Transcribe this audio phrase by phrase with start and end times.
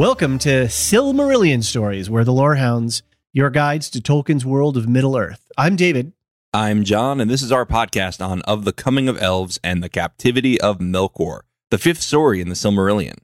[0.00, 3.02] Welcome to Silmarillion Stories, where the Lorehounds,
[3.34, 5.46] your guides to Tolkien's world of Middle Earth.
[5.58, 6.14] I'm David.
[6.54, 9.90] I'm John, and this is our podcast on Of the Coming of Elves and the
[9.90, 11.40] Captivity of Melkor,
[11.70, 13.18] the fifth story in the Silmarillion.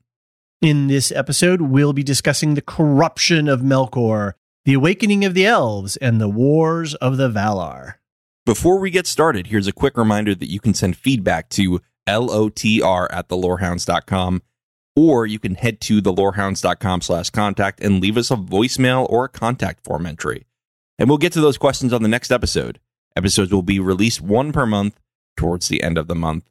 [0.60, 4.34] In this episode, we'll be discussing the corruption of Melkor,
[4.66, 7.94] the awakening of the elves, and the wars of the Valar.
[8.44, 13.06] Before we get started, here's a quick reminder that you can send feedback to lotr
[13.10, 14.42] at thelorehounds.com
[14.96, 19.28] or you can head to thelorehounds.com slash contact and leave us a voicemail or a
[19.28, 20.46] contact form entry.
[20.98, 22.80] And we'll get to those questions on the next episode.
[23.14, 24.98] Episodes will be released one per month
[25.36, 26.44] towards the end of the month.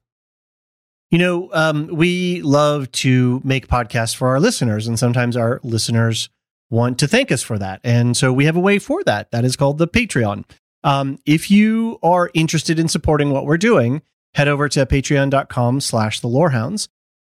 [1.11, 6.29] You know, um, we love to make podcasts for our listeners, and sometimes our listeners
[6.69, 7.79] want to thank us for that.
[7.83, 9.31] And so we have a way for that.
[9.31, 10.45] That is called the Patreon.
[10.83, 14.01] Um, if you are interested in supporting what we're doing,
[14.33, 16.89] head over to patreon.com slash the lorehounds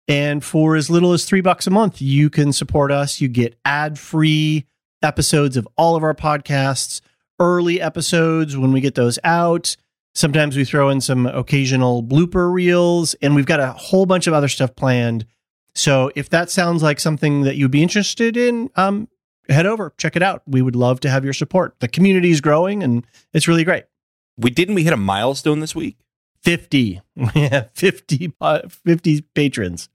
[0.07, 3.21] and for as little as three bucks a month, you can support us.
[3.21, 4.65] You get ad free
[5.01, 7.01] episodes of all of our podcasts,
[7.39, 9.75] early episodes when we get those out.
[10.15, 14.33] Sometimes we throw in some occasional blooper reels, and we've got a whole bunch of
[14.33, 15.25] other stuff planned.
[15.73, 19.07] So if that sounds like something that you'd be interested in, um,
[19.49, 20.43] head over, check it out.
[20.45, 21.75] We would love to have your support.
[21.79, 23.85] The community is growing, and it's really great.
[24.37, 25.97] We didn't we hit a milestone this week?
[26.41, 27.01] 50.
[27.35, 29.89] Yeah, 50, uh, 50 patrons.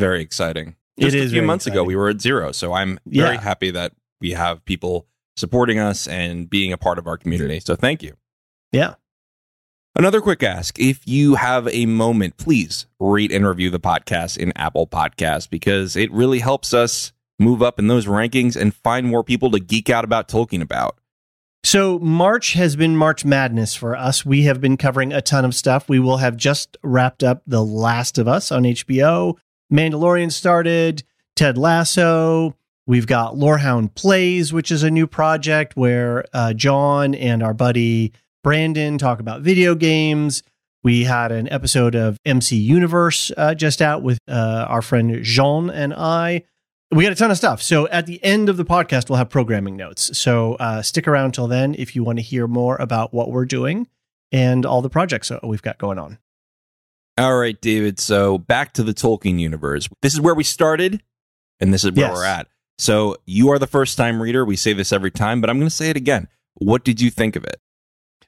[0.00, 0.76] Very exciting.
[0.98, 1.78] Just it a is few months exciting.
[1.80, 2.52] ago, we were at zero.
[2.52, 3.40] So I'm very Yeah.
[3.40, 5.06] happy that we have people
[5.36, 7.60] supporting us and being a part of our community.
[7.60, 8.14] So thank you.
[8.72, 8.94] Yeah.
[9.96, 14.52] Another quick ask if you have a moment, please rate and review the podcast in
[14.56, 19.24] Apple Podcasts because it really helps us move up in those rankings and find more
[19.24, 20.96] people to geek out about Tolkien about.
[21.64, 24.24] So March has been March Madness for us.
[24.24, 25.88] We have been covering a ton of stuff.
[25.88, 29.36] We will have just wrapped up The Last of Us on HBO.
[29.70, 31.02] Mandalorian started,
[31.36, 32.56] Ted Lasso.
[32.86, 38.12] We've got Lorehound Plays, which is a new project where uh, John and our buddy
[38.42, 40.42] Brandon talk about video games.
[40.82, 45.70] We had an episode of MC Universe uh, just out with uh, our friend Jean
[45.70, 46.44] and I.
[46.90, 47.62] We got a ton of stuff.
[47.62, 50.18] So at the end of the podcast, we'll have programming notes.
[50.18, 53.44] So uh, stick around till then if you want to hear more about what we're
[53.44, 53.86] doing
[54.32, 56.18] and all the projects we've got going on.
[57.20, 57.98] All right, David.
[58.00, 59.88] So back to the Tolkien universe.
[60.00, 61.02] This is where we started,
[61.60, 62.14] and this is where Yes.
[62.14, 62.46] we're at.
[62.78, 64.44] So you are the first time reader.
[64.44, 66.28] We say this every time, but I'm going to say it again.
[66.54, 67.60] What did you think of it?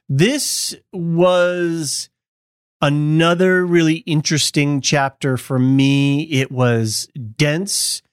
[0.07, 2.09] This was
[2.81, 6.23] another really interesting chapter for me.
[6.25, 8.03] It was dense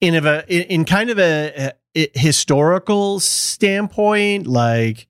[0.00, 5.06] in of a in kind of a, a historical standpoint, like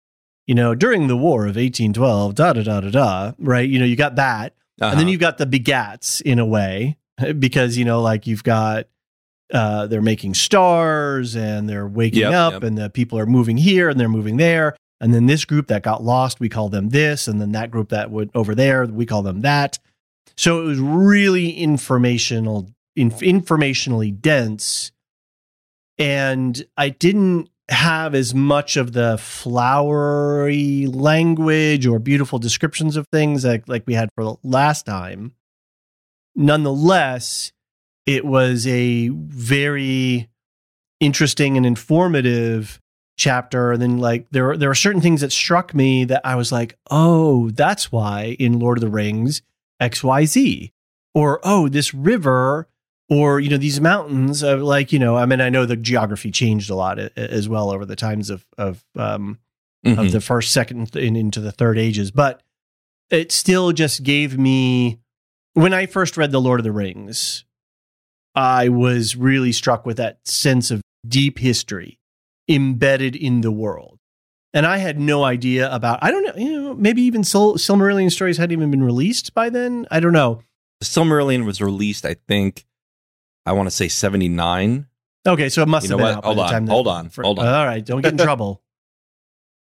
[0.46, 3.32] you know during the War of eighteen twelve, da da da da da.
[3.38, 3.68] Right?
[3.68, 5.08] You know, you got that, and then Uh-huh.
[5.10, 6.96] you've got the begats in a way
[7.38, 8.86] because you know, like you've got.
[9.52, 12.62] Uh, they're making stars and they're waking Yep, up yep.
[12.62, 15.82] and the people are moving here and they're moving there and then this group that
[15.82, 19.04] got lost we call them this and then that group that went over there we
[19.04, 19.78] call them that
[20.34, 24.92] so it was really informational in, informationally dense
[25.98, 33.44] and i didn't have as much of the flowery language or beautiful descriptions of things
[33.44, 35.32] like, like we had for the last time
[36.36, 37.52] nonetheless
[38.06, 40.28] it was a very
[41.00, 42.80] interesting and informative
[43.16, 46.50] chapter and then like there there are certain things that struck me that I was
[46.50, 49.42] like, "Oh, that's why in Lord of the Rings
[49.80, 50.72] XYZ."
[51.14, 52.68] or oh, this river
[53.14, 56.30] or you know these mountains of like you know i mean i know the geography
[56.30, 59.38] changed a lot as well over the times of of um
[59.86, 59.98] mm-hmm.
[59.98, 62.42] of the first second and into the third ages but
[63.10, 64.98] it still just gave me
[65.52, 67.44] when i first read the lord of the rings
[68.34, 71.98] i was really struck with that sense of deep history
[72.48, 73.98] embedded in the world.
[74.52, 78.10] And i had no idea about i don't know you know maybe even Sil- silmarillion
[78.10, 79.86] stories hadn't even been released by then?
[79.90, 80.42] I don't know.
[80.82, 82.64] Silmarillion was released i think
[83.46, 84.86] I want to say 79.
[85.26, 86.66] Okay, so it must you have been out hold by on, the time.
[86.66, 87.46] Hold on, for, hold on.
[87.46, 88.62] All right, don't get in trouble.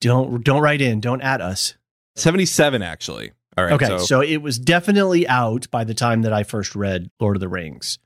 [0.01, 1.01] Don't don't write in.
[1.01, 1.75] Don't at us.
[2.15, 3.31] 77 actually.
[3.57, 3.73] All right.
[3.73, 3.97] Okay, so.
[3.97, 7.49] so it was definitely out by the time that I first read Lord of the
[7.49, 7.99] Rings.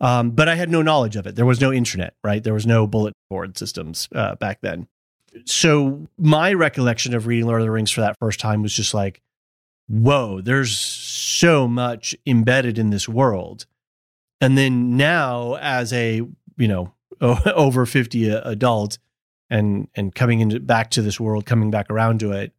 [0.00, 1.34] Um, but I had no knowledge of it.
[1.34, 2.42] There was no internet, right?
[2.42, 4.86] There was no bullet board systems uh, back then.
[5.44, 8.94] So my recollection of reading Lord of the Rings for that first time was just
[8.94, 9.20] like,
[9.88, 13.66] whoa, there's so much embedded in this world
[14.40, 16.22] and then now as a
[16.56, 18.98] you know over 50 adult
[19.50, 22.52] and and coming into back to this world coming back around to it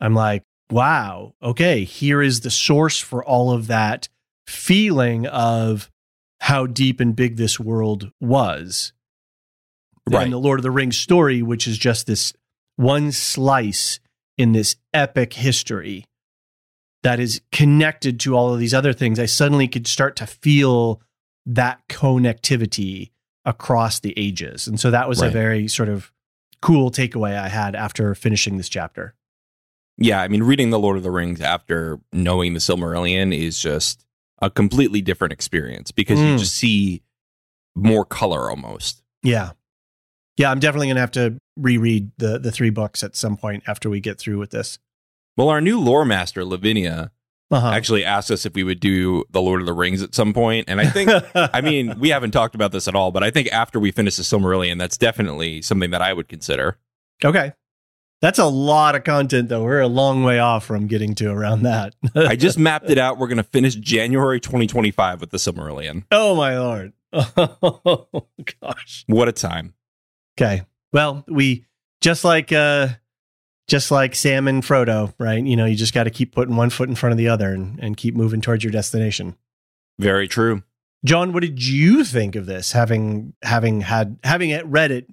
[0.00, 4.08] i'm like wow okay here is the source for all of that
[4.46, 5.90] feeling of
[6.40, 8.92] how deep and big this world was
[10.10, 10.24] right.
[10.24, 12.32] and the lord of the rings story which is just this
[12.76, 14.00] one slice
[14.36, 16.06] in this epic history
[17.04, 21.00] that is connected to all of these other things, I suddenly could start to feel
[21.46, 23.10] that connectivity
[23.44, 24.66] across the ages.
[24.66, 25.28] And so that was right.
[25.28, 26.10] a very sort of
[26.62, 29.14] cool takeaway I had after finishing this chapter.
[29.98, 34.06] Yeah, I mean, reading The Lord of the Rings after knowing the Silmarillion is just
[34.40, 36.32] a completely different experience because mm.
[36.32, 37.02] you just see
[37.74, 39.02] more color almost.
[39.22, 39.50] Yeah.
[40.38, 43.62] Yeah, I'm definitely going to have to reread the the three books at some point
[43.68, 44.78] after we get through with this.
[45.36, 47.10] Well, our new lore master, Lavinia,
[47.50, 47.70] uh-huh.
[47.70, 50.68] actually asked us if we would do the Lord of the Rings at some point.
[50.68, 53.48] And I think, I mean, we haven't talked about this at all, but I think
[53.52, 56.78] after we finish the Silmarillion, that's definitely something that I would consider.
[57.24, 57.52] Okay.
[58.20, 59.64] That's a lot of content, though.
[59.64, 61.94] We're a long way off from getting to around that.
[62.14, 63.18] I just mapped it out.
[63.18, 66.04] We're going to finish January 2025 with the Silmarillion.
[66.10, 66.92] Oh, my Lord.
[67.12, 68.26] Oh,
[68.60, 69.04] gosh.
[69.06, 69.74] What a time.
[70.36, 70.62] Okay.
[70.92, 71.66] Well, we,
[72.00, 72.88] just like, uh,
[73.66, 75.42] just like Sam and Frodo, right?
[75.42, 77.52] You know, you just got to keep putting one foot in front of the other
[77.52, 79.36] and, and keep moving towards your destination.
[79.98, 80.62] Very true.
[81.04, 82.72] John, what did you think of this?
[82.72, 85.06] Having having had having it read it,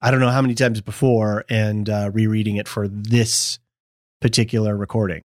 [0.00, 3.58] I don't know how many times before, and uh, rereading it for this
[4.20, 5.22] particular recording.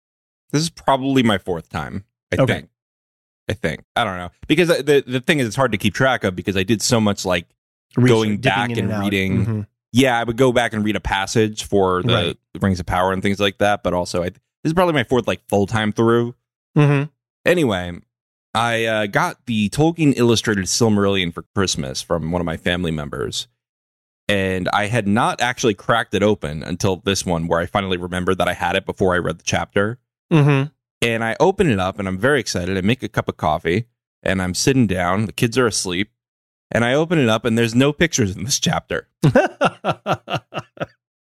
[0.52, 2.06] This is probably my fourth time.
[2.32, 2.54] I okay.
[2.54, 2.70] think.
[3.50, 6.24] I think I don't know because the the thing is, it's hard to keep track
[6.24, 7.48] of because I did so much like
[7.96, 9.38] going back and, and reading.
[9.38, 9.62] Mm-hmm
[9.94, 12.38] yeah, I would go back and read a passage for the right.
[12.60, 13.84] Rings of Power and things like that.
[13.84, 16.36] But also, I, this is probably my fourth like full time through.
[16.76, 17.10] Mm-hmm.
[17.46, 18.00] Anyway,
[18.56, 23.48] I uh, got the Tolkien illustrated Silmarillion for Christmas from one of my family members,
[24.28, 28.40] and I had not actually cracked it open until this one, where I finally remembered
[28.40, 30.00] that I had it before I read the chapter.
[30.32, 30.70] Mm-hmm.
[31.04, 32.78] And I open it up, and I'm very excited.
[32.78, 33.86] I make a cup of coffee,
[34.24, 35.28] and I'm sitting down.
[35.28, 36.10] The kids are asleep,
[36.74, 39.08] and I open it up and there's no pictures in this chapter.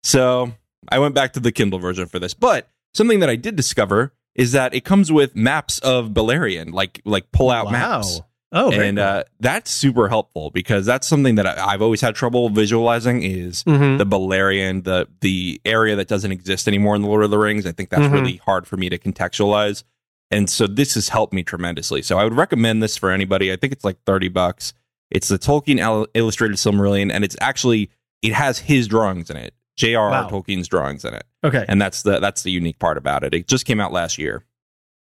[0.03, 0.53] so
[0.89, 2.35] I went back to the Kindle version for this.
[2.35, 7.01] But something that I did discover is that it comes with maps of Beleriand, like
[7.05, 7.73] like pull out wow.
[7.73, 8.21] maps.
[8.51, 12.49] Oh, and uh, that's super helpful because that's something that I, have always had trouble
[12.49, 13.99] visualizing is mm-hmm.
[13.99, 17.67] the Beleriand, the the area that doesn't exist anymore in the Lord of the Rings.
[17.67, 18.15] I think that's mm-hmm.
[18.15, 19.85] really hard for me to contextualize,
[20.31, 22.01] and so this has helped me tremendously.
[22.01, 23.53] So I would recommend this for anybody.
[23.53, 24.73] I think it's like thirty bucks.
[25.11, 27.91] It's the Tolkien illustrated Silmarillion, and it's actually
[28.23, 29.55] it has his drawings in it.
[29.77, 30.11] J.R.R.
[30.11, 30.29] Wow.
[30.29, 31.25] Tolkien's drawings in it.
[31.45, 33.33] Okay, and that's the that's the unique part about it.
[33.33, 34.45] It just came out last year.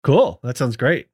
[0.02, 0.40] Cool.
[0.42, 1.09] That sounds great.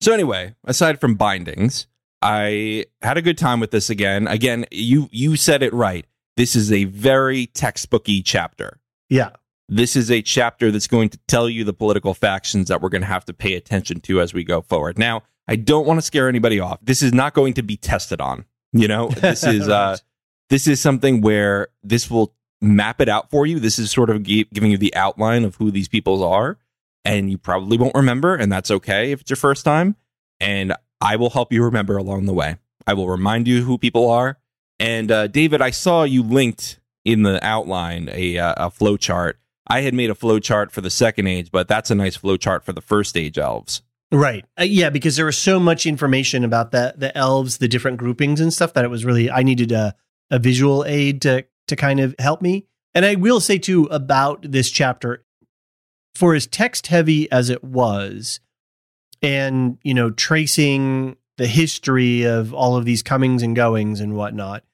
[0.00, 1.86] So anyway, aside from bindings,
[2.22, 4.28] I had a good time with this again.
[4.28, 6.06] Again, you you said it right.
[6.36, 8.78] This is a very textbooky chapter.
[9.08, 9.30] Yeah.
[9.68, 13.02] This is a chapter that's going to tell you the political factions that we're going
[13.02, 14.98] to have to pay attention to as we go forward.
[14.98, 16.78] Now, I don't want to scare anybody off.
[16.82, 18.44] This is not going to be tested on.
[18.72, 19.96] You know, this is uh,
[20.50, 23.58] this is something where this will map it out for you.
[23.58, 26.58] This is sort of giving you the outline of who these peoples are,
[27.04, 29.96] and you probably won't remember, and that's okay if it's your first time.
[30.40, 32.56] And I will help you remember along the way.
[32.86, 34.38] I will remind you who people are.
[34.78, 39.38] And uh, David, I saw you linked in the outline a uh, a flow chart.
[39.66, 42.36] I had made a flow chart for the second age, but that's a nice flow
[42.36, 43.82] chart for the first age elves.
[44.10, 44.44] Right.
[44.58, 48.40] Uh, yeah, because there was so much information about the the elves, the different groupings
[48.40, 49.94] and stuff that it was really I needed a
[50.30, 52.66] a visual aid to to kind of help me.
[52.94, 55.24] And I will say too about this chapter
[56.14, 58.40] for as text heavy as it was,
[59.20, 64.64] and you know tracing the history of all of these comings and goings and whatnot,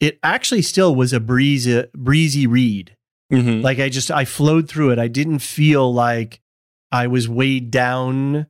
[0.00, 2.96] it actually still was a breezy breezy read.
[3.30, 3.62] Mhm.
[3.62, 4.98] Like I just I flowed through it.
[4.98, 6.40] I didn't feel like
[6.90, 8.46] I was weighed down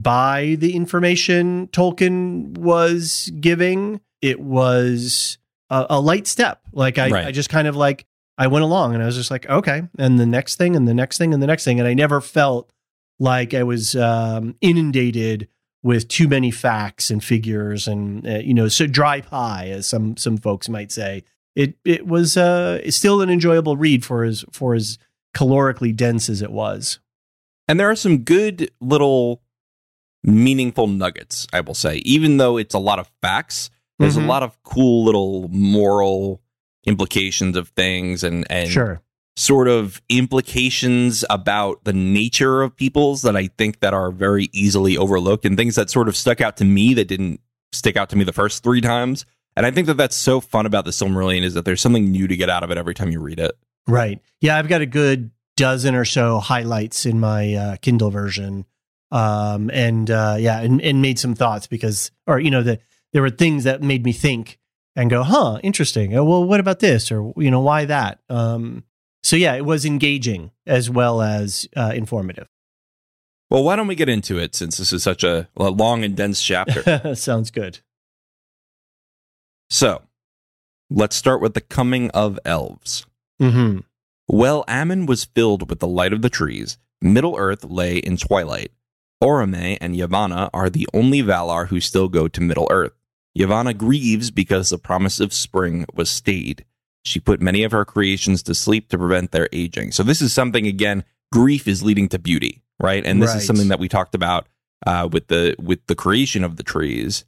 [0.00, 4.00] by the information Tolkien was giving.
[4.22, 5.38] It was
[5.70, 6.60] a, a light step.
[6.72, 7.26] Like I, Right.
[7.26, 10.18] I just kind of like I went along and I was just like, okay, and
[10.18, 12.70] the next thing and the next thing and the next thing, and I never felt
[13.18, 15.48] like I was um, inundated
[15.82, 20.16] with too many facts and figures and uh, you know so dry pie as some
[20.16, 21.22] some folks might say
[21.54, 24.98] it it was uh still an enjoyable read for as for as
[25.36, 26.98] calorically dense as it was
[27.68, 29.40] And there are some good little
[30.24, 31.96] meaningful nuggets, I will say.
[32.04, 34.24] Even though it's a lot of facts, there's Mhm.
[34.24, 36.40] a lot of cool little moral
[36.86, 39.00] implications of things and and sure
[39.36, 44.96] sort of implications about the nature of peoples that I think that are very easily
[44.96, 47.40] overlooked and things that sort of stuck out to me that didn't
[47.72, 49.24] stick out to me the first 3 times.
[49.56, 52.26] And I think that that's so fun about the Silmarillion is that there's something new
[52.26, 53.52] to get out of it every time you read it.
[53.86, 58.64] right yeah i've got a good dozen or so highlights in my uh, kindle version
[59.10, 62.78] um and uh yeah and, and made some thoughts because or you know the
[63.12, 64.58] there were things that made me think
[64.96, 68.84] and go huh interesting oh, well what about this or you know why that um
[69.22, 72.48] so yeah it was engaging as well as uh, informative
[73.50, 76.14] Well, why don't we get into it since this is such a, a long and
[76.14, 77.14] dense chapter?
[77.14, 77.80] sounds good
[79.70, 80.02] So,
[80.90, 83.06] let's start with the coming of elves.
[83.40, 83.80] mm-hmm
[84.28, 86.76] Well, Aman was filled with the light of the trees.
[87.00, 88.72] Middle Earth lay in twilight.
[89.22, 92.92] Orome and Yavanna are the only Valar who still go to Middle Earth.
[93.36, 96.64] Yavanna grieves because the promise of spring was stayed.
[97.04, 99.92] She put many of her creations to sleep to prevent their aging.
[99.92, 101.04] So this is something again.
[101.32, 103.04] Grief is leading to beauty, right?
[103.04, 103.38] And this Right.
[103.38, 104.48] is something that we talked about
[104.86, 107.24] uh, with the with the creation of the trees.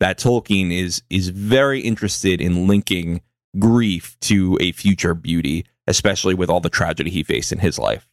[0.00, 3.20] That Tolkien is is very interested in linking
[3.58, 8.08] grief to a future beauty, especially with all the tragedy he faced in his life.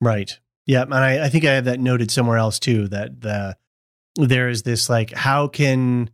[0.00, 0.38] Right.
[0.70, 2.86] Yeah, and I, I think I have that noted somewhere else too.
[2.86, 3.56] That the
[4.14, 6.10] there is this like, how can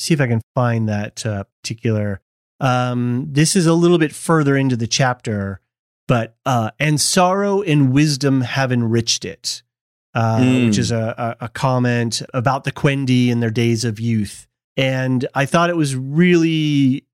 [0.00, 2.20] see if I can find that uh, particular.
[2.58, 5.60] Um, this is a little bit further into the chapter,
[6.08, 9.62] but uh, and sorrow and wisdom have enriched it,
[10.12, 10.66] uh, Mm.
[10.66, 14.48] which is a, a, comment about the Quendi in their days of youth.
[14.76, 17.04] And I thought it was really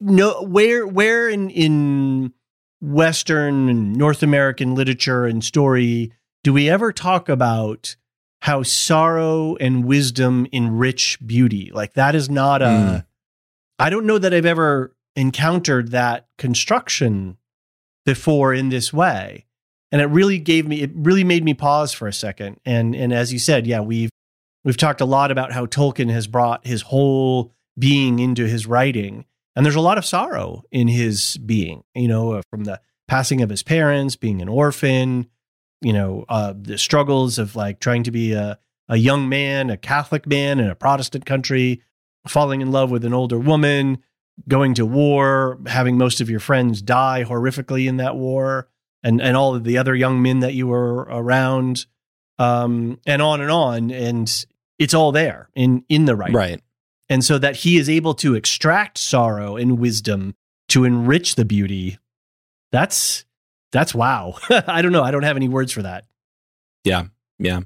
[0.00, 2.32] no where where in in
[2.80, 6.12] Western and North American literature and story
[6.46, 7.96] do we ever talk about
[8.42, 11.72] how sorrow and wisdom enrich beauty?
[11.74, 12.66] Like that is not a.
[12.66, 13.06] Mm.
[13.80, 17.36] I don't know that I've ever encountered that construction
[18.04, 19.46] before in this way.
[19.90, 22.60] And it really gave me it really made me pause for a second.
[22.64, 24.10] And and as you said, yeah, we've
[24.62, 29.24] we've talked a lot about how Tolkien has brought his whole being into his writing.
[29.56, 33.50] And there's a lot of sorrow in his being, you know, from the passing of
[33.50, 35.26] his parents, being an orphan,
[35.80, 39.76] you know, uh, the struggles of like trying to be a, a young man, a
[39.76, 41.82] Catholic man in a Protestant country,
[42.28, 43.98] falling in love with an older woman,
[44.48, 48.68] going to war, having most of your friends die horrifically in that war,
[49.02, 51.86] and, and all of the other young men that you were around,
[52.38, 53.90] um, and on and on.
[53.90, 54.46] And
[54.78, 56.60] it's all there in, in the writing Right.
[57.08, 60.34] and so that he is able to extract sorrow and wisdom
[60.68, 61.98] to enrich the beauty
[62.72, 63.24] that's
[63.76, 66.04] that's wow i don't know i don't have any words for that
[66.84, 67.04] Yeah.
[67.38, 67.60] Yeah.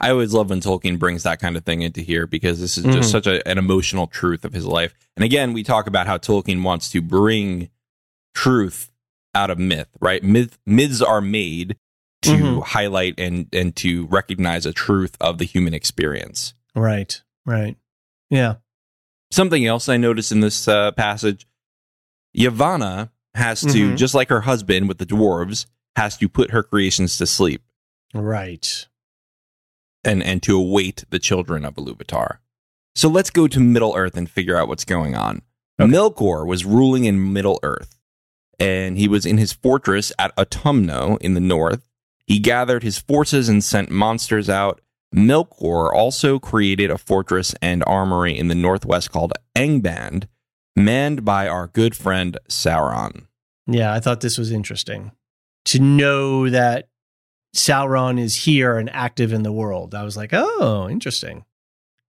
[0.00, 2.84] I always love when Tolkien brings that kind of thing into here because this is
[2.84, 3.12] just Mhm.
[3.12, 4.92] such a, an emotional truth of his life.
[5.16, 7.70] And again, we talk about how Tolkien wants to bring
[8.34, 8.90] truth
[9.34, 10.22] out of myth, right?
[10.22, 11.76] Myth, myths are made
[12.22, 12.62] to Mhm.
[12.64, 16.54] highlight and and to recognize a truth of the human experience.
[16.74, 17.76] right right
[18.30, 18.56] yeah
[19.30, 21.46] Something else I noticed in this uh, passage,
[22.36, 23.96] Yavanna has to, Mhm.
[23.96, 27.62] just like her husband with the dwarves, has to put her creations to sleep
[28.14, 28.86] right
[30.04, 32.38] and and to await the children of Iluvatar.
[32.94, 35.42] So let's go to Middle Earth and figure out what's going on.
[35.80, 35.90] Okay.
[35.90, 37.98] Melkor was ruling in Middle Earth,
[38.60, 41.88] and he was in his fortress at Utumno in the north.
[42.26, 44.80] He gathered his forces and sent monsters out.
[45.14, 50.26] Melkor also created a fortress and armory in the northwest called Angband,
[50.76, 53.26] manned by our good friend Sauron.
[53.66, 55.12] yeah i thought this was interesting
[55.66, 56.88] to know that
[57.54, 61.44] sauron is here and active in the world i was like oh interesting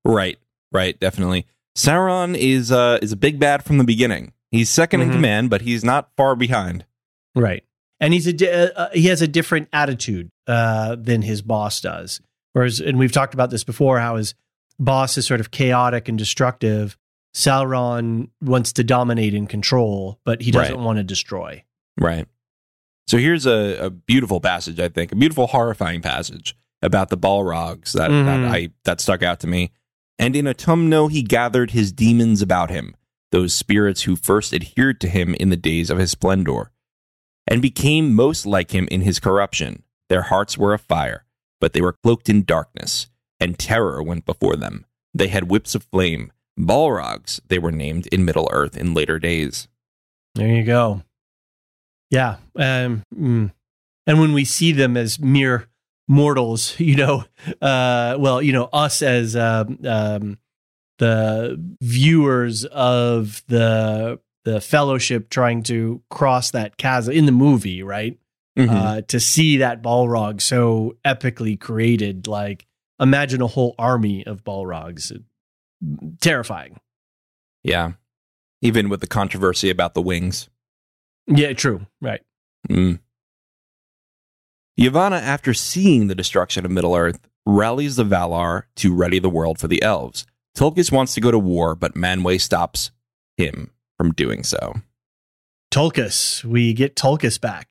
[0.08, 0.38] Right,
[0.72, 1.48] right, definitely.
[1.76, 4.34] Sauron is uh, is a big bad from the beginning.
[4.52, 5.14] He's 2nd in Mhm.
[5.14, 6.86] command, but he's not far behind.
[7.34, 7.64] Right.
[8.00, 11.82] And he's a di- uh, uh, he has a different attitude uh, than his boss
[11.82, 12.22] does.
[12.54, 14.36] Whereas, and we've talked about this before, how his
[14.78, 16.96] boss is sort of chaotic and destructive.
[17.36, 20.84] Sauron wants to dominate and control, but he doesn't Right.
[20.84, 21.64] want to destroy.
[22.00, 22.28] Right.
[23.08, 27.92] So here's a, a beautiful passage, I think, a beautiful, horrifying passage about the Balrogs
[27.92, 28.26] that, Mhm.
[28.26, 29.72] that I that stuck out to me.
[30.18, 32.96] And in Utumno he gathered his demons about him,
[33.32, 36.72] those spirits who first adhered to him in the days of his splendor,
[37.46, 39.84] and became most like him in his corruption.
[40.08, 41.26] Their hearts were afire,
[41.60, 43.08] but they were cloaked in darkness,
[43.42, 44.86] and terror went before them.
[45.14, 46.32] They had whips of flame.
[46.60, 49.68] Balrogs, they were named in Middle Earth in later days.
[50.36, 51.04] There you go.
[52.10, 52.38] Yeah.
[52.56, 53.52] Um, mm.
[54.08, 55.68] And when we see them as mere
[56.08, 57.26] mortals, you know,
[57.62, 60.38] uh, well, you know, us as um, um,
[60.98, 68.20] the viewers of the the fellowship trying to cross that chasm in the movie, right?
[68.58, 72.66] Uh, to see that Balrog so epically created, like
[73.02, 75.12] imagine a whole army of Balrogs.
[76.22, 76.80] Terrifying.
[77.64, 77.94] Yeah.
[78.62, 80.50] Even with the controversy about the wings.
[81.28, 81.88] Yeah, true.
[82.02, 82.22] Right.
[82.70, 83.00] Mm.
[84.80, 89.60] Yavanna, after seeing the destruction of Middle Earth, rallies the Valar to ready the world
[89.60, 90.26] for the elves.
[90.58, 92.92] Tulkas wants to go to war, but Manwë stops
[93.38, 94.76] him from doing so.
[95.72, 96.44] Tulkas.
[96.44, 97.68] We get Tulkas back.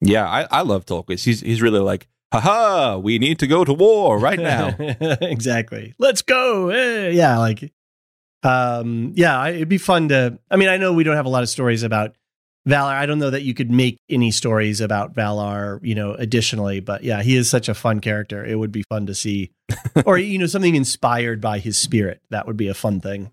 [0.00, 1.24] Yeah, I, I love Tulkas.
[1.24, 2.08] He's he's really like,
[2.40, 4.74] haha, we need to go to war right now.
[4.78, 5.94] exactly.
[5.98, 6.68] Let's go.
[6.70, 7.72] Eh, yeah, like
[8.42, 11.30] um yeah, I- it'd be fun to I mean, I know we don't have a
[11.30, 12.14] lot of stories about
[12.68, 12.92] Valar.
[12.94, 17.04] I don't know that you could make any stories about Valar, you know, additionally, but
[17.04, 18.44] yeah, he is such a fun character.
[18.44, 19.50] It would be fun to see
[20.06, 22.20] or you know, something inspired by his spirit.
[22.30, 23.30] That would be a fun thing.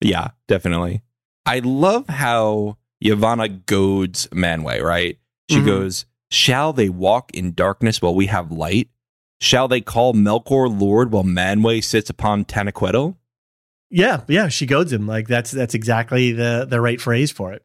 [0.00, 1.02] yeah, definitely.
[1.46, 5.18] I love how Yavanna goads Manwë, right?
[5.50, 5.66] She Mhm.
[5.66, 8.88] goes, Shall they walk in darkness while we have light?
[9.40, 13.16] Shall they call Melkor Lord while Manwë sits upon Taniquetil?
[13.90, 15.06] Yeah, yeah, she goads him.
[15.06, 17.64] Like that's that's exactly the the right phrase for it.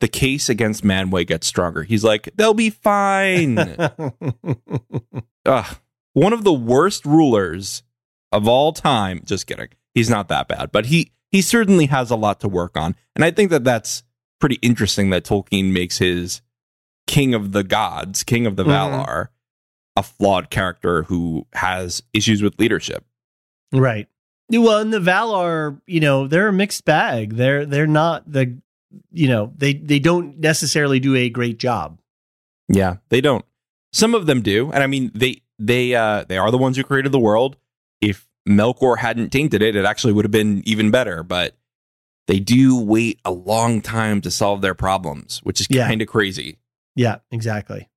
[0.00, 1.84] The case against Manwë gets stronger.
[1.84, 3.58] He's like, They'll be fine.
[5.46, 5.76] Ugh.
[6.12, 7.82] One of the worst rulers
[8.32, 9.22] of all time.
[9.24, 9.68] Just kidding.
[9.94, 12.94] He's not that bad, but he he certainly has a lot to work on.
[13.14, 14.02] And I think that that's
[14.40, 16.42] pretty interesting that Tolkien makes his
[17.06, 18.70] king of the gods, king of the Mhm.
[18.70, 19.28] Valar,
[19.96, 23.04] a flawed character who has issues with leadership.
[23.72, 24.08] Right.
[24.50, 27.34] Well, and the Valar, you know, they're a mixed bag.
[27.36, 28.58] They're they're not the
[29.10, 31.98] you know, they they don't necessarily do a great job.
[32.68, 33.44] Yeah, they don't.
[33.92, 36.84] Some of them do, and I mean they they uh they are the ones who
[36.84, 37.56] created the world.
[38.00, 41.22] If Melkor hadn't tainted it, it actually would have been even better.
[41.22, 41.56] But
[42.26, 45.86] they do wait a long time to solve their problems, which is Yeah.
[45.88, 46.58] kind of crazy.
[46.94, 47.88] Yeah, exactly.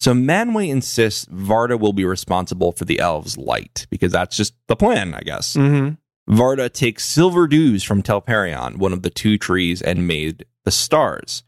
[0.00, 4.76] So Manwë insists Varda will be responsible for the elves' light because that's just the
[4.76, 5.54] plan, I guess.
[5.54, 6.34] Mm-hmm.
[6.34, 11.42] Varda takes silver dews from Telperion, one of the two trees, and made the stars.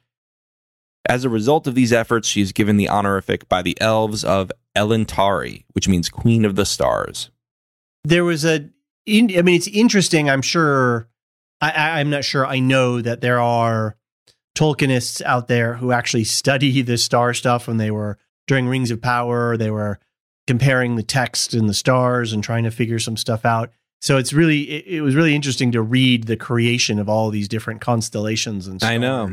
[1.08, 4.50] As a result of these efforts, she is given the honorific by the elves of
[4.74, 7.30] Elentari, which means Queen of the Stars.
[8.04, 8.68] There was a
[9.06, 11.08] in, I mean it's interesting, I'm sure
[11.60, 13.96] I, I I'm not sure I know that there are
[14.56, 19.02] Tolkienists out there who actually study the star stuff when they were during Rings of
[19.02, 19.98] Power, they were
[20.46, 23.70] comparing the text and the stars and trying to figure some stuff out.
[24.00, 27.48] So it's really it, it was really interesting to read the creation of all these
[27.48, 29.30] different constellations and stars I know.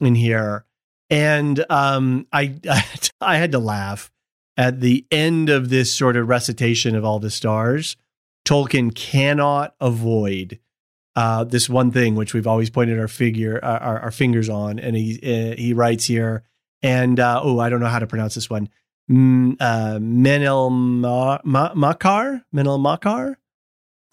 [0.00, 0.64] in here.
[1.10, 2.54] And um I
[3.20, 4.10] I had to laugh
[4.56, 7.96] at the end of this sort of recitation of all the stars.
[8.44, 10.58] Tolkien cannot avoid
[11.18, 14.78] uh, this one thing which we've always pointed our figure our, our, our fingers on,
[14.78, 16.42] and he uh, he writes here,
[16.82, 18.68] and uh, oh, I don't know how to pronounce this one.
[19.10, 23.38] Mm, uh, Menel Ma- Ma- Makar, Menel Makar,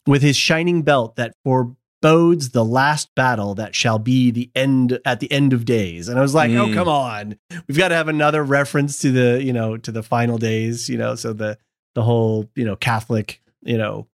[0.08, 5.20] with his shining belt that forebodes the last battle that shall be the end at
[5.20, 6.08] the end of days.
[6.08, 6.74] And I was like, oh Mm.
[6.74, 7.38] come on,
[7.68, 10.98] we've got to have another reference to the you know to the final days, you
[10.98, 11.58] know, so the
[11.94, 14.08] the whole you know Catholic you know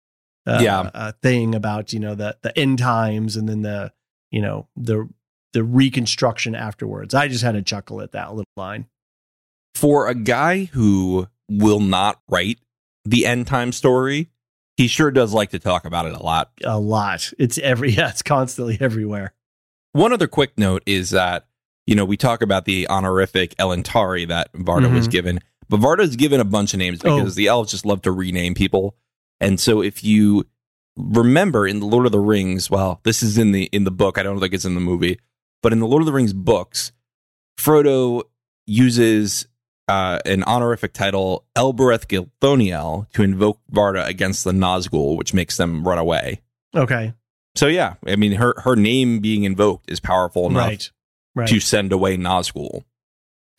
[0.46, 0.90] uh, Yeah.
[0.94, 3.92] uh, thing about you know the the end times and then the
[4.31, 5.09] you know the
[5.53, 7.12] the reconstruction afterwards.
[7.14, 8.87] I just had a chuckle at that little line.
[9.74, 12.59] For a guy who will not write
[13.05, 14.31] the end time story,
[14.76, 16.50] he sure does like to talk about it a lot.
[16.64, 17.33] A lot.
[17.38, 19.33] It's every yeah, it's constantly everywhere.
[19.92, 21.46] One other quick note is that,
[21.87, 25.11] you know, we talk about the honorific Elentari that Varda was Mhm.
[25.11, 27.16] given, but Varda's given a bunch of names Oh.
[27.16, 28.94] because the elves just love to rename people.
[29.40, 30.46] And so if you
[30.96, 34.18] remember in the Lord of the Rings, well, this is in the in the book,
[34.18, 35.18] I don't think it's in the movie,
[35.62, 36.92] but in the Lord of the Rings books,
[37.59, 38.22] Frodo
[38.66, 39.46] uses
[39.88, 45.87] uh, an honorific title, Elbereth Gilthoniel, to invoke Varda against the Nazgul, which makes them
[45.87, 46.40] run away.
[46.74, 47.14] Okay.
[47.57, 50.90] So yeah, I mean her her name being invoked is powerful enough Right.
[51.35, 51.48] Right.
[51.48, 52.85] to send away Nazgul.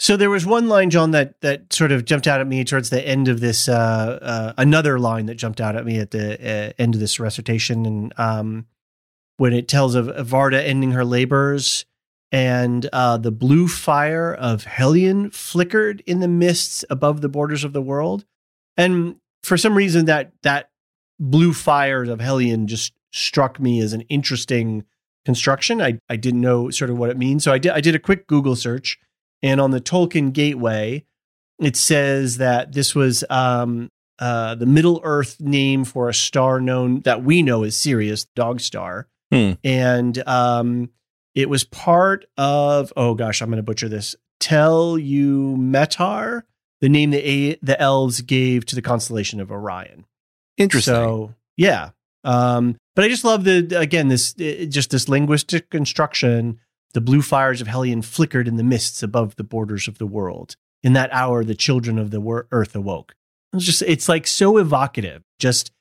[0.01, 2.89] So there was one line, John, that that sort of jumped out at me towards
[2.89, 3.69] the end of this.
[3.69, 7.19] Uh, uh, another line that jumped out at me at the uh, end of this
[7.19, 8.65] recitation, and um,
[9.37, 11.85] when it tells of, Varda ending her labors,
[12.31, 17.71] and uh, the blue fire of Helluin flickered in the mists above the borders of
[17.71, 18.25] the world,
[18.77, 20.71] and for some reason that that
[21.19, 24.83] blue fires of Helluin just struck me as an interesting
[25.25, 25.79] construction.
[25.79, 27.99] I I didn't know sort of what it means, so I did I did a
[27.99, 28.97] quick Google search.
[29.43, 31.05] And on the Tolkien Gateway,
[31.59, 37.01] it says that this was um, uh, the Middle Earth name for a star known
[37.01, 39.07] that we know as Sirius, Dog Star.
[39.31, 39.53] Hmm.
[39.63, 40.89] And um,
[41.35, 46.43] it was part of, oh gosh, I'm going to butcher this, Tel U Metar,
[46.81, 50.05] the name the, A- the elves gave to the constellation of Orion.
[50.57, 50.93] Interesting.
[50.93, 51.91] So, yeah.
[52.23, 56.59] Um, but I just love the, again, this, uh, just this linguistic construction
[56.91, 60.55] the blue fires of Helluin flickered in the mists above the borders of the world.
[60.83, 63.13] In that hour, the children of the earth awoke.
[63.53, 65.23] It's just, it's like so evocative.
[65.39, 65.71] Just,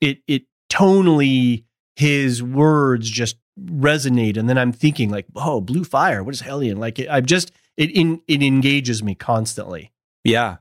[0.00, 1.64] it, it tonally,
[1.96, 4.36] his words just resonate.
[4.36, 6.78] And then I'm thinking, like, oh, blue fire, what is Helluin?
[6.78, 9.92] Like, it, I'm just, it, in, it engages me constantly.
[10.24, 10.56] yeah,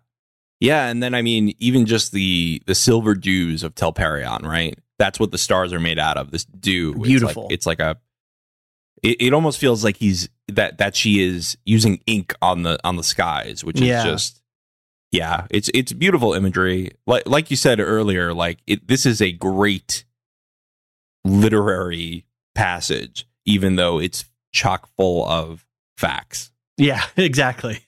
[0.61, 4.77] yeah, and then I mean, even just the the silver dews of Telperion, right?
[4.99, 6.29] That's what the stars are made out of.
[6.29, 7.47] This dew, Beautiful.
[7.49, 7.99] It's like, it's like a.
[9.03, 12.97] It, it almost feels like he's that that she is using ink on the on
[12.97, 14.03] the skies, which is Yeah.
[14.03, 14.37] just.
[15.13, 16.91] Yeah, it's it's beautiful imagery.
[17.05, 20.05] Like like you said earlier, like it, this is a great
[21.25, 25.65] literary passage, even though it's chock full of
[25.97, 26.51] facts.
[26.77, 27.85] Yeah, exactly.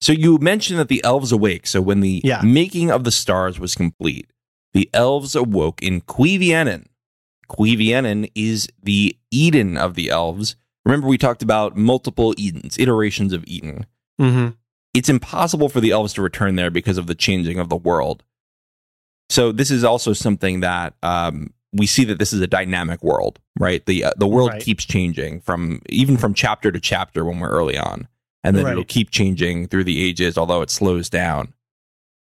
[0.00, 1.66] So you mentioned that the elves awake.
[1.66, 2.40] So when the Yeah.
[2.42, 4.30] making of the stars was complete,
[4.72, 6.86] the elves awoke in Cuivienen.
[7.50, 10.56] Cuivienen is the Eden of the elves.
[10.84, 13.86] Remember, we talked about multiple Edens, iterations of Eden.
[14.20, 14.48] Mm-hmm.
[14.94, 18.24] It's impossible for the elves to return there because of the changing of the world.
[19.28, 23.38] So this is also something that um, we see that this is a dynamic world,
[23.58, 23.84] right?
[23.86, 24.62] The uh, the world Right.
[24.62, 28.08] keeps changing from even from chapter to chapter when we're early on,
[28.42, 28.72] and then Right.
[28.72, 31.54] it'll keep changing through the ages, although it slows down.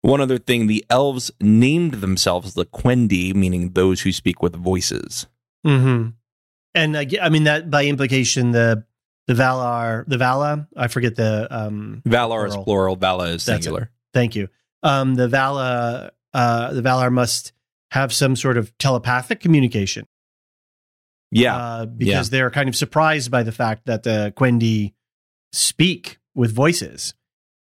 [0.04, 5.26] One other thing, the elves named themselves the Quendi, meaning those who speak with voices.
[5.66, 6.10] Mm-hmm.
[6.74, 8.84] And I, I mean that by implication, the
[9.28, 12.02] the Valar, the Vala, I forget the um.
[12.06, 12.64] Valar is Plural.
[12.64, 13.62] plural, Vala is That's it.
[13.62, 13.90] singular.
[14.12, 14.48] Thank you.
[14.82, 17.54] Um, the Vala, uh, the Valar must
[17.92, 20.06] have some sort of telepathic communication.
[21.30, 24.92] Yeah, uh, because they're kind of surprised by the fact that the Quendi
[25.50, 27.14] speak with voices,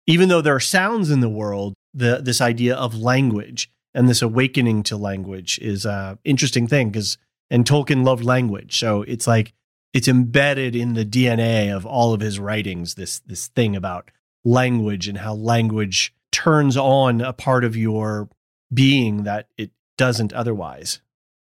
[0.08, 1.74] even though there are sounds in the world.
[1.96, 7.16] The this idea of language and this awakening to language is a interesting thing because
[7.50, 9.54] and Tolkien loved language, so it's like
[9.94, 12.94] it's embedded in the DNA of all of his writings.
[12.94, 14.10] This this thing about
[14.44, 18.28] language and how language turns on a part of your
[18.72, 21.00] being that it doesn't otherwise.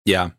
[0.05, 0.31] Yeah.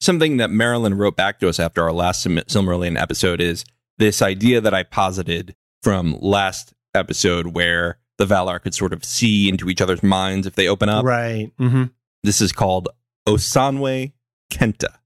[0.00, 3.64] Something that Marilyn wrote back to us after our last Silmarillion episode is
[3.98, 9.48] this idea that I posited from last episode where the Valar could sort of see
[9.48, 11.04] into each other's minds if they open up.
[11.04, 11.50] Right.
[11.58, 11.84] hmm
[12.22, 12.88] This is called
[13.26, 14.12] Osanwe
[14.52, 14.98] Kenta.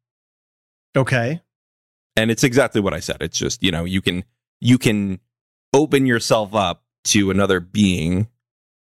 [0.96, 1.40] Okay.
[2.16, 3.18] And it's exactly what I said.
[3.20, 4.24] It's just, you know, you can
[4.60, 5.20] you can
[5.72, 8.28] open yourself up to another being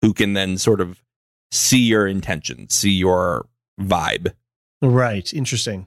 [0.03, 1.03] who can then sort of
[1.51, 3.47] see your intentions, see your
[3.81, 4.35] vibe.
[4.83, 5.33] Right.
[5.33, 5.87] Interesting.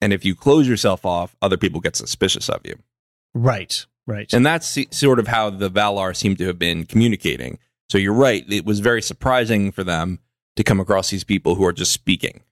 [0.00, 2.76] And if you close yourself off, other people get suspicious of you.
[3.34, 3.84] Right.
[4.06, 4.32] Right.
[4.32, 7.58] And that's sort of how the Valar seem to have been communicating.
[7.88, 8.44] So you're right.
[8.50, 10.18] It was very surprising for them
[10.56, 12.42] to come across these people who are just speaking.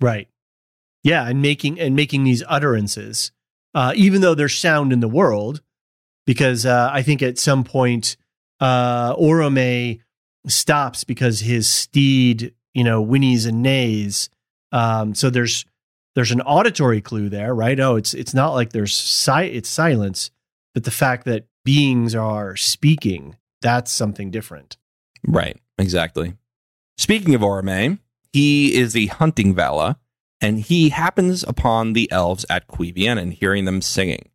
[0.00, 0.28] right.
[1.02, 3.30] Yeah, and making and making these utterances,
[3.74, 5.60] uh, even though there's sound in the world,
[6.26, 8.16] because uh, I think at some point
[8.58, 10.00] uh, Orome
[10.46, 14.30] stops because his steed, you know, whinnies and neighs.
[14.72, 15.66] Um, so there's
[16.14, 17.78] there's an auditory clue there, right?
[17.78, 20.30] Oh, it's it's not like there's si- it's silence,
[20.72, 24.76] but the fact that beings are speaking, that's something different.
[25.26, 25.58] Right.
[25.76, 26.36] Exactly.
[26.96, 27.98] Speaking of Orome,
[28.32, 29.98] he is the hunting Vala,
[30.40, 34.28] and he happens upon the elves at Quivien and hearing them singing.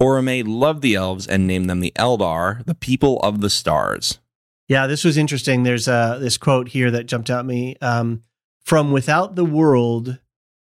[0.00, 4.20] Orome loved the elves and named them the Eldar, the people of the stars.
[4.68, 5.62] Yeah, this was interesting.
[5.62, 7.76] There's uh, this quote here that jumped out at me.
[7.80, 8.22] Um,
[8.60, 10.18] From without the world,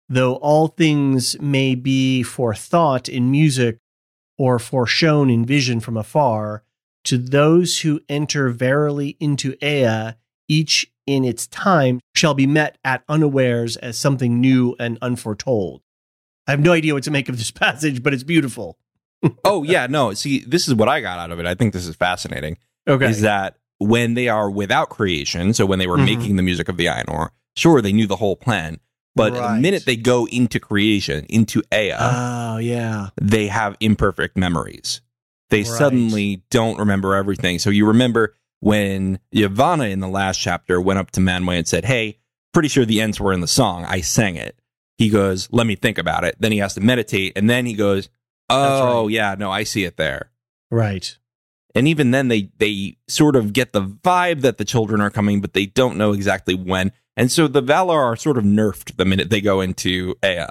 [0.07, 3.77] though all things may be for thought in music
[4.37, 6.63] or foreshown in vision from afar,
[7.05, 10.13] to those who enter verily into Ea,
[10.47, 15.81] each in its time shall be met at unawares as something new and unforetold.
[16.47, 18.77] I have no idea what to make of this passage, but it's beautiful.
[19.43, 20.13] oh yeah, no.
[20.13, 21.45] See, this is what I got out of it.
[21.45, 22.57] I think this is fascinating.
[22.87, 23.09] Okay.
[23.09, 26.05] Is that when they are without creation, so when they were Mhm.
[26.05, 28.79] making the music of the Ainur, sure they knew the whole plan,
[29.15, 33.09] but the minute they go into creation, into Ea, oh, yeah.
[33.21, 35.01] they have imperfect memories.
[35.49, 35.67] They Right.
[35.67, 37.59] suddenly don't remember everything.
[37.59, 41.85] So you remember when Yavanna in the last chapter went up to Manwë and said,
[41.85, 42.19] Hey,
[42.53, 43.85] pretty sure the Ents were in the song.
[43.85, 44.59] I sang it.
[44.97, 46.35] He goes, Let me think about it.
[46.39, 47.33] Then he has to meditate.
[47.35, 48.09] And then he goes,
[48.49, 49.11] Oh, right.
[49.11, 50.31] yeah, no, I see it there.
[50.71, 51.17] Right.
[51.75, 55.39] And even then they they sort of get the vibe that the children are coming,
[55.39, 56.91] but they don't know exactly when.
[57.15, 60.47] And so the Valar are sort of nerfed the minute they go into Ea.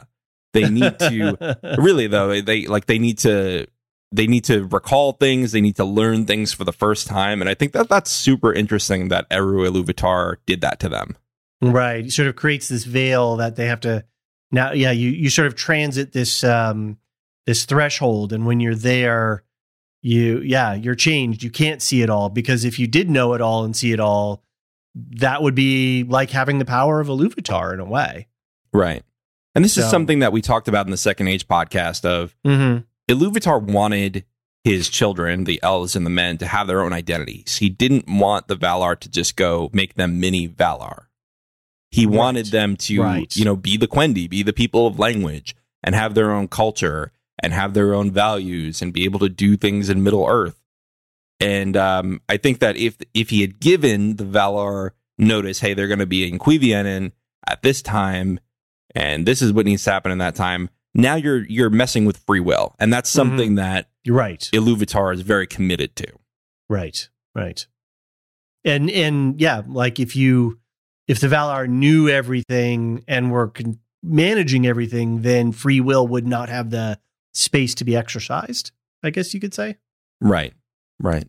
[0.52, 3.66] They need to really though they, they like they need to
[4.10, 7.48] they need to recall things they need to learn things for the first time and
[7.50, 11.16] i think that that's super interesting that eru iluvatar did that to them
[11.60, 12.06] Right.
[12.06, 14.04] It sort of creates this veil that they have to
[14.52, 16.98] now yeah, you you sort of transit this um
[17.46, 19.42] this threshold and when you're there
[20.00, 21.42] you yeah, you're changed.
[21.42, 23.98] You can't see it all because if you did know it all and see it
[23.98, 24.44] all,
[24.94, 28.28] that would be like having the power of Iluvatar in a way.
[28.72, 29.02] right
[29.56, 32.84] and this is something that we talked about in the second age podcast of Mhm.
[33.08, 34.24] Iluvatar wanted
[34.64, 38.48] his children the elves and the men to have their own identities he didn't want
[38.48, 41.06] the valar to just go make them mini valar
[41.90, 42.14] he Right.
[42.16, 43.34] wanted them to Right.
[43.36, 47.12] you know be the quendi be the people of language and have their own culture
[47.42, 50.60] and have their own values and be able to do things in middle earth
[51.40, 55.86] and um, i think that if if he had given the valar notice hey they're
[55.88, 57.12] going to be in Cuivienen
[57.46, 58.40] at this time
[58.94, 62.18] and this is what needs to happen in that time now you're you're messing with
[62.18, 64.40] free will and that's something that You're right.
[64.52, 66.06] iluvatar is very committed to
[66.68, 67.08] Right.
[67.34, 67.66] Right.
[68.64, 70.58] And and yeah, like if you
[71.06, 76.50] if the Valar knew everything and were con- managing everything, then free will would not
[76.50, 76.98] have the
[77.32, 78.72] space to be exercised.
[79.02, 79.76] I guess you could say.
[80.20, 80.52] right
[81.00, 81.28] right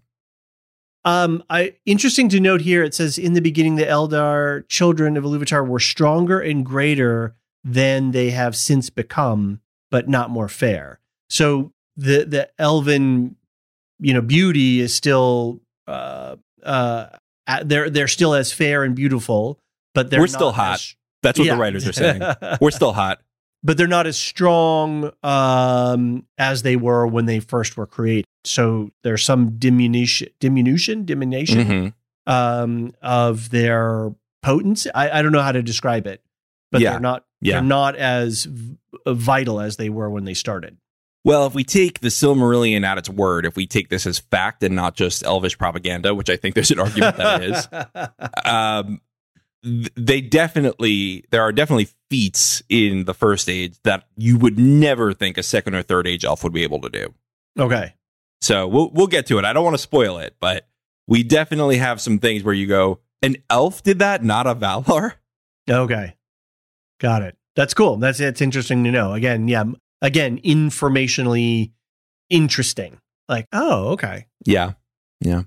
[1.05, 2.83] Um, I interesting to note here.
[2.83, 8.11] It says in the beginning, the Eldar children of Iluvatar were stronger and greater than
[8.11, 9.59] they have since become,
[9.91, 10.99] but not more fair.
[11.29, 13.35] So the the elven,
[13.99, 17.07] you know, beauty is still uh uh
[17.65, 19.59] they're they're still as fair and beautiful,
[19.95, 20.75] but they're We're still hot.
[20.75, 21.55] as- that's what Yeah.
[21.55, 22.21] the writers are saying
[22.61, 23.19] we're still hot
[23.61, 28.23] but they're not as strong um, as they were when they first were created.
[28.45, 31.93] So there's some diminution, diminution, diminution Mhm.
[32.25, 34.89] um, of their potency.
[34.95, 36.23] I, I don't know how to describe it,
[36.71, 36.91] but Yeah.
[36.91, 37.25] they're not.
[37.41, 37.53] Yeah.
[37.55, 38.77] They're not as v-
[39.07, 40.77] vital as they were when they started.
[41.25, 44.63] well if we take the silmarillion at its word if we take this as fact
[44.63, 47.67] and not just elvish propaganda which i think there's an argument that it is
[48.45, 49.01] um,
[49.95, 55.37] they definitely there are definitely feats in the first age that you would never think
[55.37, 57.13] a second or third age elf would be able to do
[57.59, 57.93] okay.
[58.41, 60.67] so we'll we'll get to it i don't want to spoil it but
[61.07, 65.13] we definitely have some things where you go an elf did that not a valar
[65.69, 66.15] Okay.
[66.99, 67.37] Got it.
[67.55, 67.97] That's cool.
[67.97, 69.13] That's it's interesting to know.
[69.13, 69.65] Again, yeah.
[70.01, 71.71] Again, informationally
[72.29, 72.99] interesting.
[73.27, 74.27] Like, oh, okay.
[74.45, 74.73] Yeah.
[75.19, 75.43] Yeah.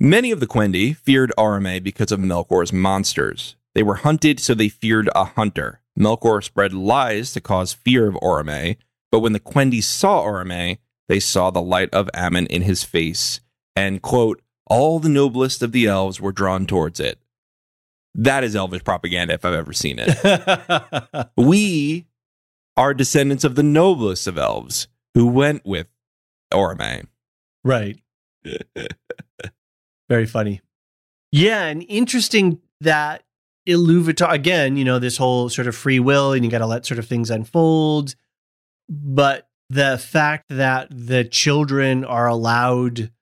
[0.00, 3.56] Many of the Quendi feared Orome because of Melkor's monsters.
[3.74, 5.80] They were hunted, so they feared a hunter.
[5.98, 8.76] Melkor spread lies to cause fear of Orome,
[9.10, 10.78] but when the Quendi saw Orome,
[11.08, 13.40] they saw the light of Aman in his face,
[13.74, 17.18] and, quote, all the noblest of the elves were drawn towards it.
[18.18, 21.28] That is elvish propaganda if I've ever seen it.
[21.36, 22.04] we
[22.76, 25.86] are descendants of the noblest of elves who went with
[26.52, 27.06] Orome.
[27.62, 28.00] Right.
[30.08, 30.60] Very funny.
[31.30, 33.22] Yeah, and interesting that
[33.68, 36.86] Iluvatar again, you know, this whole sort of free will and you got to let
[36.86, 38.16] sort of things unfold,
[38.88, 43.12] but the fact that the children are allowed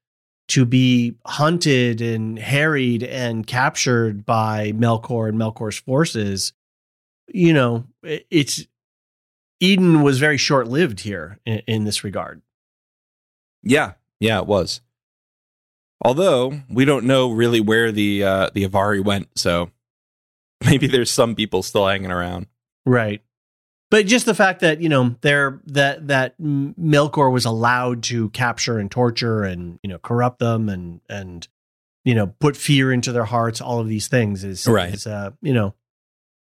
[0.49, 6.53] to be hunted and harried and captured by Melkor and Melkor's forces,
[7.29, 8.67] you know, it's
[9.61, 12.43] Eden was very short-lived here in, in this regard.
[13.63, 14.81] Yeah, yeah, it was.
[16.03, 19.71] Although we don't know really where the uh, the Avari went, so
[20.65, 22.47] maybe there's some people still hanging around.
[22.85, 23.23] Right.
[23.91, 28.79] But just the fact that, you know, there that that Melkor was allowed to capture
[28.79, 31.47] and torture and, you know, corrupt them and and
[32.05, 34.95] you know, put fear into their hearts, all of these things is Right.
[34.95, 35.75] is uh, you know.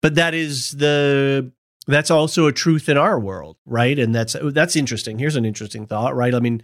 [0.02, 1.50] But that is the
[1.86, 3.98] that's also a truth in our world, right?
[3.98, 5.18] And that's that's interesting.
[5.18, 6.34] Here's an interesting thought, right?
[6.34, 6.62] I mean,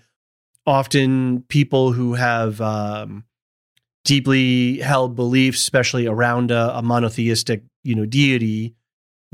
[0.67, 3.25] often people who have um,
[4.05, 8.75] deeply held beliefs, especially around a, a monotheistic, you know, deity,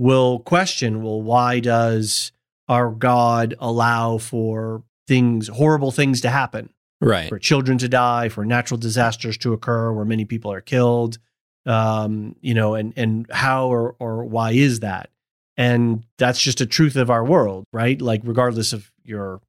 [0.01, 2.33] will question, well, why does
[2.71, 6.73] our God allow for things, horrible things to happen?
[7.03, 7.29] Right.
[7.29, 11.19] For children to die, for natural disasters to occur where many people are killed,
[11.67, 15.11] um, you know, and and how or or why is that?
[15.59, 18.01] And that's just a truth of our world, right?
[18.01, 19.43] Like regardless of your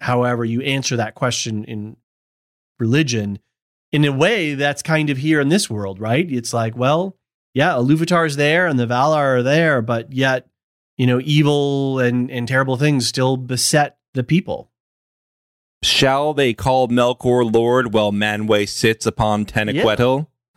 [0.00, 1.96] however you answer that question in
[2.80, 3.38] religion,
[3.92, 6.30] in a way that's kind of here in this world, right?
[6.30, 7.16] It's like, well,
[7.54, 10.48] yeah, Iluvatar's there and the Valar are there, but yet,
[10.98, 14.70] you know, evil and, and terrible things still beset the people.
[15.82, 20.26] Shall they call Melkor Lord while Manwë sits upon Taniquetil?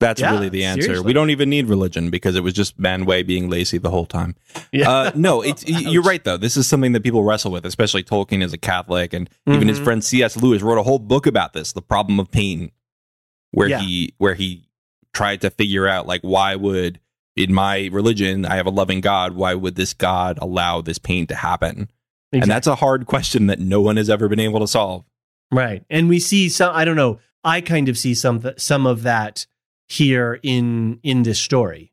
[0.00, 0.82] That's Yeah, really the answer.
[0.82, 1.06] seriously.
[1.06, 4.34] We don't even need religion because it was just Manwë being lazy the whole time.
[4.72, 4.90] yeah.
[4.90, 6.36] Uh, no, it's, you're right though.
[6.36, 9.80] This is something that people wrestle with, especially Tolkien as a Catholic, and even his
[9.80, 9.84] Mhm.
[9.84, 10.36] friend C.S.
[10.36, 12.70] Lewis wrote a whole book about this, the problem of pain,
[13.52, 13.80] where Yeah.
[13.80, 14.68] he where he
[15.14, 17.00] tried to figure out like why would
[17.36, 21.26] in my religion I have a loving God, why would this God allow this pain
[21.28, 21.90] to happen?
[22.32, 25.04] And that's a hard question that no one has ever been able to solve.
[25.52, 25.84] Right.
[25.88, 29.46] And we see some I don't know, I kind of see some some of that
[29.86, 31.92] here in in this story.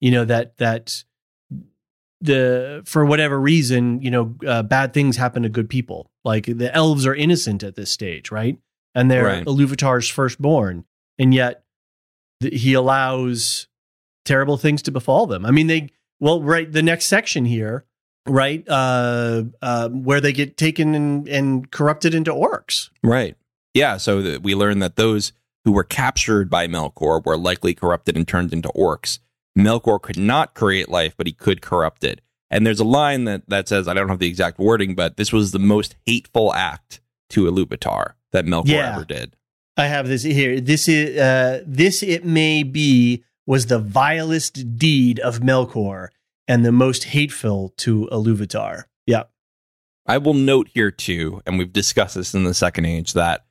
[0.00, 1.04] You know that that
[2.20, 6.10] the for whatever reason, you know, uh, bad things happen to good people.
[6.24, 8.58] Like the elves are innocent at this stage, right?
[8.94, 9.44] And they're Right.
[9.46, 10.84] Iluvatar's firstborn,
[11.18, 11.64] and yet
[12.40, 13.66] he allows
[14.24, 15.44] terrible things to befall them.
[15.46, 16.70] I mean, they well, right.
[16.70, 17.84] The next section here,
[18.26, 22.90] right, uh, uh, where they get taken and, and corrupted into orcs.
[23.02, 23.36] Right.
[23.74, 23.96] Yeah.
[23.96, 25.32] So that we learn that those
[25.64, 29.18] who were captured by Melkor were likely corrupted and turned into orcs.
[29.58, 32.20] Melkor could not create life, but he could corrupt it.
[32.50, 35.32] And there's a line that, that says, I don't have the exact wording, but this
[35.32, 37.00] was the most hateful act
[37.30, 38.94] to Iluvatar that Melkor Yeah.
[38.94, 39.36] ever did.
[39.76, 40.60] I have this here.
[40.60, 46.08] This is uh, this it may be was the vilest deed of Melkor
[46.46, 48.84] and the most hateful to Iluvatar.
[49.06, 49.24] Yeah.
[50.06, 53.44] I will note here too, and we've discussed this in the second age, that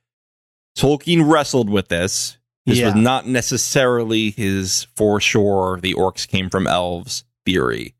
[0.76, 2.36] Tolkien wrestled with this.
[2.66, 2.86] This Yeah.
[2.86, 7.94] was not necessarily his for sure the orcs came from elves theory,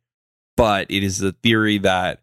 [0.57, 2.21] but it is the theory that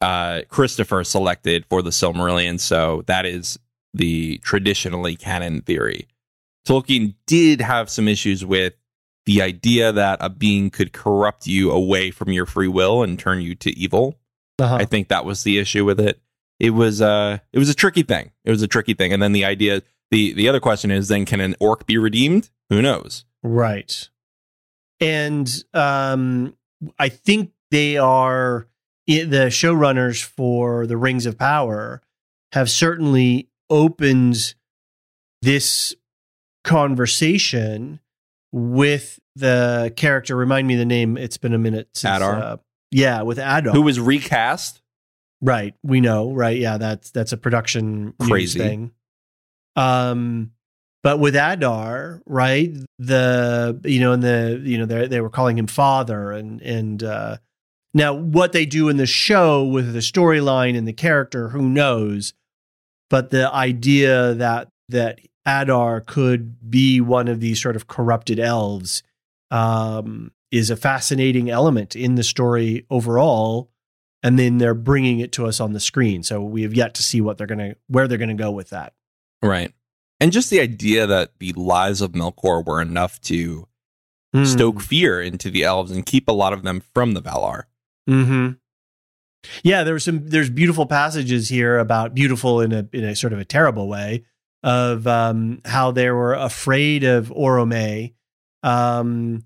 [0.00, 2.60] uh, Christopher selected for the Silmarillion.
[2.60, 3.58] So that is
[3.94, 6.08] the traditionally canon theory.
[6.66, 8.74] Tolkien did have some issues with
[9.26, 13.40] the idea that a being could corrupt you away from your free will and turn
[13.40, 14.18] you to evil.
[14.58, 14.76] Uh-huh.
[14.76, 16.20] I think that was the issue with it.
[16.58, 18.32] It was uh it was a tricky thing.
[18.44, 19.12] It was a tricky thing.
[19.12, 22.50] And then the idea the the other question is then can an orc be redeemed?
[22.70, 23.24] Who knows?
[23.42, 24.08] Right.
[25.00, 26.56] And um,
[26.98, 28.66] I think they are
[29.06, 32.02] the showrunners for the Rings of Power
[32.52, 34.54] have certainly opened
[35.42, 35.94] this
[36.64, 38.00] conversation
[38.52, 40.36] with the character.
[40.36, 41.16] Remind me the name.
[41.16, 42.16] It's been a minute since.
[42.16, 42.34] Adar?
[42.34, 42.56] Uh,
[42.90, 43.72] yeah, with Adar.
[43.72, 44.80] Who was recast?
[45.40, 45.74] Right.
[45.82, 46.58] We know, right?
[46.58, 48.58] Yeah, that's that's a production Crazy.
[48.58, 48.92] thing.
[49.76, 50.52] Um
[51.04, 52.74] but with Adar, right?
[52.98, 57.02] The you know, and the you know, they they were calling him father and and
[57.02, 57.36] uh
[57.94, 62.34] now what they do in the show with the storyline and the character, who knows?
[63.10, 69.02] But the idea that that Adar could be one of these sort of corrupted elves
[69.50, 73.70] um is a fascinating element in the story overall
[74.22, 76.22] and then they're bringing it to us on the screen.
[76.22, 78.92] So we have yet to see what they're gonna where they're gonna go with that.
[79.42, 79.72] Right.
[80.20, 83.66] And just the idea that the lies of Melkor were enough to
[84.34, 84.44] Hmm.
[84.44, 87.62] stoke fear into the elves and keep a lot of them from the Valar.
[88.06, 88.50] Hmm.
[89.62, 93.38] Yeah, there's some there's beautiful passages here about beautiful in a in a sort of
[93.38, 94.24] a terrible way
[94.62, 98.12] of um, how they were afraid of Orome
[98.62, 99.44] um,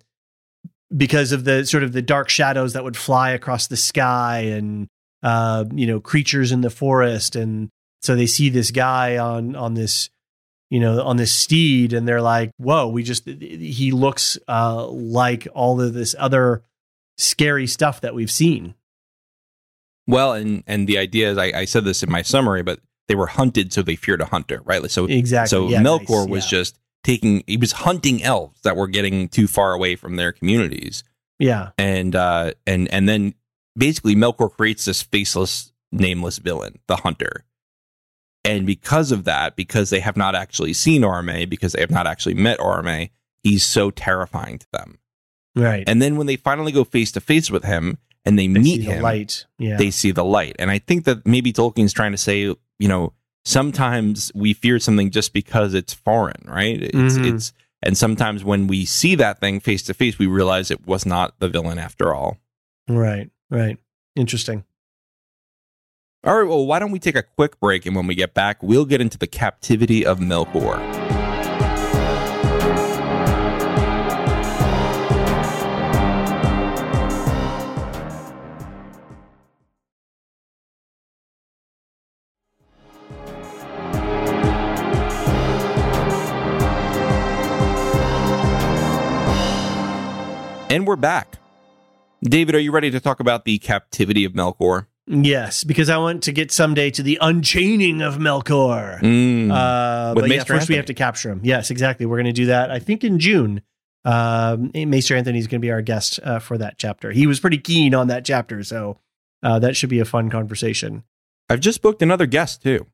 [0.94, 4.88] because of the sort of the dark shadows that would fly across the sky and
[5.22, 7.36] uh, you know creatures in the forest.
[7.36, 10.10] And so they see this guy on on this
[10.70, 15.46] you know on this steed and they're like whoa we just he looks uh, like
[15.54, 16.62] all of this other
[17.18, 18.74] scary stuff that we've seen
[20.06, 23.14] Well, and and the idea is I, I said this in my summary, but they
[23.14, 24.90] were hunted, so they feared a hunter, right?
[24.90, 26.58] So exactly so Yeah, Melkor nice, was yeah.
[26.58, 31.04] just taking he was hunting elves that were getting too far away from their communities.
[31.38, 33.34] yeah And uh and and then
[33.76, 37.44] basically Melkor creates this faceless, nameless villain, the hunter.
[38.44, 42.08] And because of that, because they have not actually seen Orome, because they have not
[42.08, 43.10] actually met Orome,
[43.44, 44.98] he's so terrifying to them.
[45.54, 48.60] right And then when they finally go face to face with him and they, They
[48.60, 49.46] meet see the him, light.
[49.58, 49.76] Yeah.
[49.76, 50.56] they see the light.
[50.58, 53.12] And I think that maybe Tolkien's trying to say, you know,
[53.44, 56.80] sometimes we fear something just because it's foreign, right?
[56.82, 57.34] It's Mhm.
[57.34, 57.52] it's
[57.84, 61.38] and sometimes when we see that thing face to face, we realize it was not
[61.40, 62.38] the villain after all.
[62.88, 63.28] right.
[63.50, 63.76] Right.
[64.16, 64.64] Interesting.
[66.24, 68.62] All right, well, why don't we take a quick break and when we get back,
[68.62, 70.78] we'll get into the captivity of Melkor.
[90.72, 91.36] And we're back.
[92.22, 94.86] David, are you ready to talk about the captivity of Melkor?
[95.06, 98.98] Yes, because I want to get someday to the unchaining of Melkor.
[99.00, 99.52] Mm.
[99.52, 101.40] Uh, but yeah, first we have to capture him.
[101.42, 102.06] Yes, exactly.
[102.06, 102.70] We're going to do that.
[102.70, 103.60] I think in June.
[104.06, 107.12] Um, Maester Anthony is going to be our guest uh, for that chapter.
[107.12, 108.98] He was pretty keen on that chapter, so
[109.42, 111.04] uh, that should be a fun conversation.
[111.50, 112.86] I've just booked another guest too.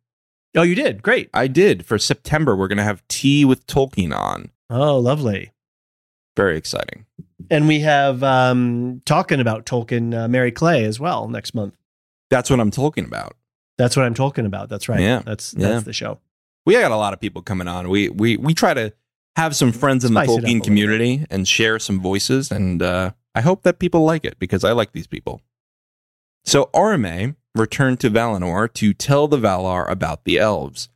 [0.57, 1.31] Oh, you did great.
[1.33, 2.57] I did for September.
[2.57, 4.51] We're going to have tea with Tolkien on.
[4.69, 5.53] Oh, lovely.
[6.37, 7.05] Very exciting.
[7.51, 11.75] And we have um, talking about Tolkien, uh, Mary Clay as well next month.
[12.31, 13.37] That's what I'm talking about.
[13.79, 14.69] That's what I'm talking about.
[14.69, 15.01] That's right.
[15.01, 15.23] Yeah.
[15.25, 15.81] That's Yeah.
[15.81, 16.19] the show.
[16.67, 17.89] We got a lot of people coming on.
[17.89, 18.93] We we we try to
[19.37, 23.13] have some friends in the Spice a Tolkien community and share some voices, and uh,
[23.35, 25.41] I hope that people like it because I like these people.
[26.45, 30.89] So Orome returned to Valinor to tell the Valar about the elves.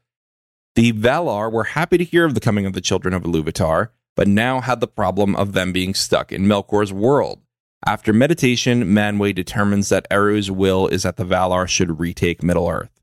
[0.74, 4.28] The Valar were happy to hear of the coming of the children of Iluvatar, but
[4.28, 7.40] now had the problem of them being stuck in Melkor's world.
[7.84, 13.00] After meditation, Manwë determines that Eru's will is that the Valar should retake Middle Earth.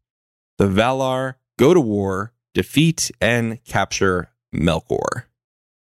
[0.58, 5.24] The Valar go to war, defeat, and capture Melkor.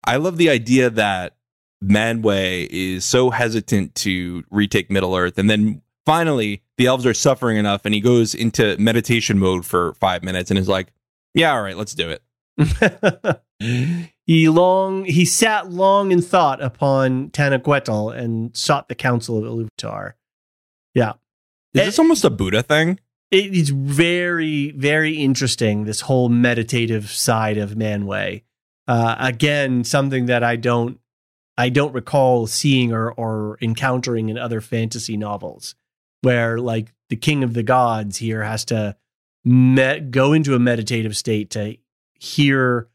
[0.04, 1.36] I love the idea that
[1.84, 7.58] Manwë is so hesitant to retake Middle Earth, and then finally the elves are suffering
[7.58, 10.92] enough, and he goes into meditation mode for five minutes and is like,
[11.34, 12.22] "Yeah, all right, let's do it."
[14.28, 20.12] he long he sat long in thought upon Taniquetil and sought the counsel of Iluvatar.
[20.94, 21.14] Yeah.
[21.74, 23.00] Is Eh, this almost a Buddha thing?
[23.30, 28.42] It is very, very interesting, this whole meditative side of Manwë.
[28.86, 31.00] Uh, again, something that I don't
[31.56, 35.74] I don't recall seeing or, or encountering in other fantasy novels,
[36.20, 38.94] where like the king of the gods here has to
[39.44, 41.76] me- go into a meditative state to
[42.18, 42.88] hear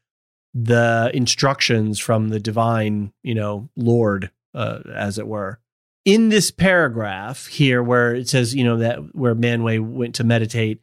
[0.54, 5.58] the instructions from the divine, you know, Lord, uh, as it were.
[6.04, 10.80] In this paragraph here, where it says, you know, that where Manwë went to meditate,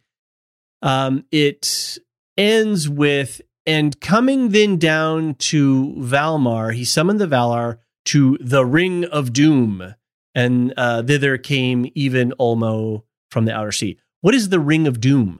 [0.81, 1.97] um, it
[2.37, 9.05] ends with, and coming then down to Valmar, he summoned the Valar to the Ring
[9.05, 9.93] of Doom,
[10.33, 13.99] and uh, thither came even Ulmo from the Outer Sea.
[14.21, 15.39] What is the Ring of Doom?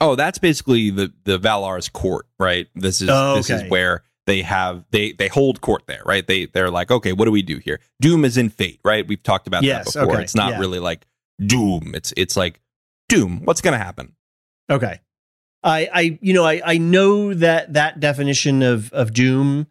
[0.00, 2.66] Oh, that's basically the the Valar's court, right?
[2.74, 6.26] This is Oh, this is where they have they they hold court there, right?
[6.26, 7.80] They they're like, okay, what do we do here?
[8.00, 9.06] Doom is in fate, right?
[9.06, 10.14] We've talked about Yes, that before.
[10.16, 10.58] okay, It's not yeah.
[10.60, 11.06] really like
[11.44, 11.92] doom.
[11.94, 12.60] It's it's like
[13.08, 13.42] doom.
[13.44, 14.14] What's going to happen?
[14.70, 15.00] Okay.
[15.62, 19.66] I, I, you know, I, I know that that definition of of doom,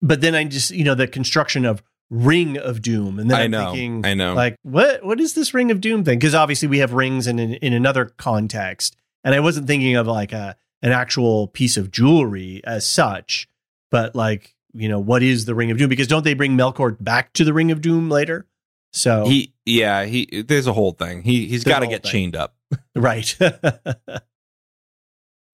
[0.00, 3.44] but then I just, you know, the construction of ring of doom, and then I
[3.44, 4.34] I'm know, thinking, I know.
[4.34, 6.18] like, what, what is this ring of doom thing?
[6.18, 10.06] Because obviously we have rings in in, in another context, and I wasn't thinking of
[10.06, 13.48] like a an actual piece of jewelry as such,
[13.90, 15.88] but like, you know, what is the ring of doom?
[15.88, 18.46] Because don't they bring Melkor back to the ring of doom later?
[18.92, 21.22] So He yeah, he there's a whole thing.
[21.22, 22.12] He he's got to get thing.
[22.12, 22.56] chained up.
[22.96, 23.36] right.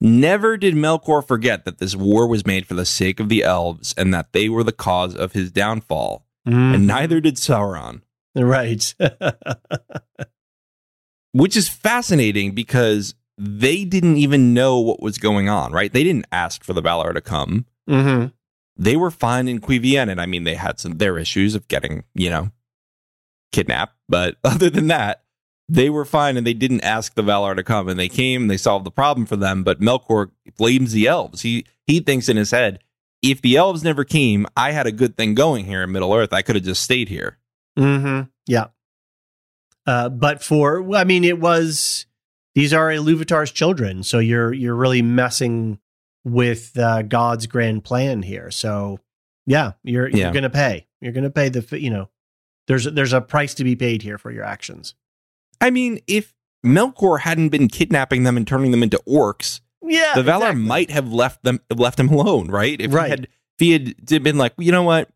[0.01, 3.95] Never did Melkor forget that this war was made for the sake of the elves
[3.99, 6.25] and that they were the cause of his downfall.
[6.47, 8.03] Mm, And neither did Sauron.
[8.37, 8.95] right.
[11.33, 15.93] which is fascinating because they didn't even know what was going on, right?
[15.93, 17.67] They didn't ask for the Valar to come.
[17.89, 18.27] hmm
[18.77, 22.05] They were fine in Cuivienen, and I mean, they had some their issues of getting,
[22.15, 22.51] you know,
[23.53, 25.23] kidnapped, but other than that,
[25.69, 28.51] they were fine, and they didn't ask the Valar to come, and they came, and
[28.51, 29.63] they solved the problem for them.
[29.63, 31.43] But Melkor blames the elves.
[31.43, 32.81] He he thinks in his head,
[33.23, 36.33] if the elves never came, I had a good thing going here in Middle Earth.
[36.33, 37.39] I could have just stayed here.
[37.79, 38.29] Mm-hmm.
[38.47, 38.67] Yeah.
[39.87, 42.07] Uh, but for, I mean, it was
[42.59, 45.79] these are Iluvatar's children, so you're you're really messing
[46.25, 48.51] with uh, God's grand plan here.
[48.51, 48.99] So
[49.47, 50.17] yeah, you're Yeah.
[50.25, 50.87] you're gonna pay.
[51.01, 52.09] You're gonna pay the you know.
[52.67, 54.95] There's there's a price to be paid here for your actions.
[55.61, 56.35] I mean, if
[56.67, 60.63] Melkor hadn't been kidnapping them and turning them into orcs, Yeah, the Valar exactly.
[60.63, 62.79] might have left them left him alone, right?
[62.81, 63.07] If Right.
[63.07, 65.09] he had if he had been like, you know what,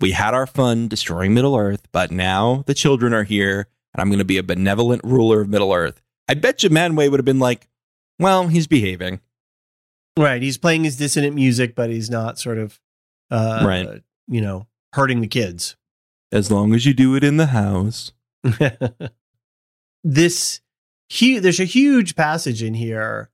[0.00, 4.08] we had our fun destroying Middle Earth, but now the children are here, and I'm
[4.08, 6.00] going to be a benevolent ruler of Middle Earth.
[6.28, 7.68] I bet you Manwë would have been like,
[8.18, 9.20] well, he's behaving.
[10.18, 10.40] Right.
[10.42, 12.80] He's playing his dissonant music, but he's not sort of,
[13.30, 14.02] uh, Right.
[14.26, 15.76] you know, hurting the kids.
[16.32, 18.12] As long as you do it in the house.
[20.04, 20.60] this
[21.18, 23.30] hu- there's a huge passage in here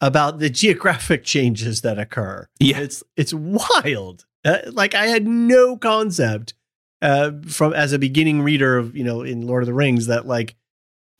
[0.00, 2.48] about the geographic changes that occur.
[2.58, 2.78] Yeah.
[2.80, 4.26] It's it's wild.
[4.44, 6.54] Uh, like I had no concept
[7.02, 10.26] uh, from as a beginning reader of you know in Lord of the Rings that
[10.26, 10.54] like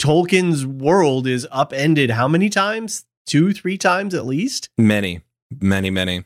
[0.07, 3.05] Tolkien's world is upended how many times?
[3.27, 4.69] Two, three times at least.
[4.79, 5.23] Many,
[5.61, 6.23] many, many.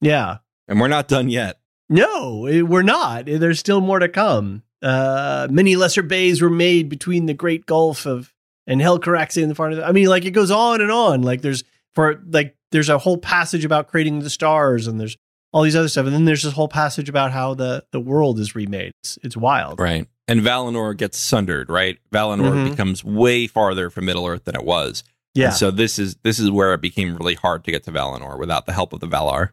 [0.00, 0.38] Yeah.
[0.68, 1.58] And we're not done yet.
[1.88, 3.26] No, it- we're not.
[3.26, 4.62] There's still more to come.
[4.80, 8.32] Uh, many lesser bays were made between the Great Gulf of
[8.66, 9.70] and Helcaraxë and the far.
[9.70, 9.82] North.
[9.84, 11.22] I mean, like it goes on and on.
[11.22, 11.64] Like there's
[11.94, 15.16] for like there's a whole passage about creating the stars, and there's
[15.54, 18.38] all these other stuff, and then there's this whole passage about how the the world
[18.40, 18.92] is remade.
[19.02, 19.78] It's it's wild.
[19.80, 20.06] Right.
[20.28, 21.98] And Valinor gets sundered, right?
[22.12, 22.70] Valinor Mhm.
[22.70, 25.04] becomes way farther from Middle Earth than it was.
[25.34, 25.46] Yeah.
[25.46, 28.38] And so this is this is where it became really hard to get to Valinor
[28.38, 29.50] without the help of the Valar.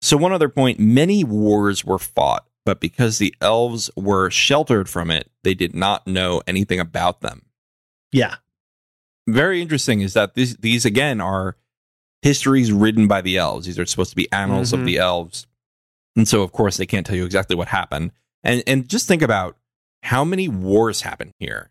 [0.00, 5.10] So one other point, many wars were fought, but because the elves were sheltered from
[5.10, 7.42] it, they did not know anything about them.
[8.10, 8.36] yeah.
[9.28, 11.56] Very interesting is that these these again are
[12.22, 13.66] histories written by the elves.
[13.66, 14.80] These are supposed to be annals Mhm.
[14.80, 15.46] of the elves.
[16.16, 18.12] And so of course they can't tell you exactly what happened.
[18.44, 19.56] And and just think about
[20.02, 21.70] how many wars happened here.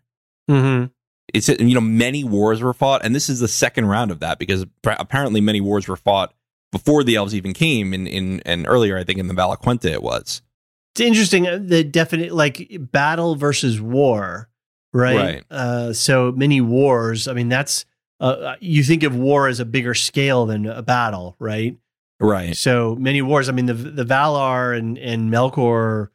[0.50, 0.86] Mm-hmm.
[1.32, 4.38] it's you know many wars were fought and this is the second round of that
[4.40, 6.34] because appa- apparently many wars were fought
[6.72, 10.02] before the elves even came in in and earlier i think in the valaquenta it
[10.02, 10.42] was
[10.94, 11.46] It's interesting.
[11.46, 14.50] uh, The definite like battle versus war,
[14.92, 15.16] right?
[15.16, 15.44] Right.
[15.50, 17.28] Uh, so many wars.
[17.28, 17.86] I mean, that's
[18.22, 21.76] uh, you think of war as a bigger scale than a battle, right?
[22.20, 23.48] right So many wars.
[23.48, 26.08] I mean, the the Valar and and Melkor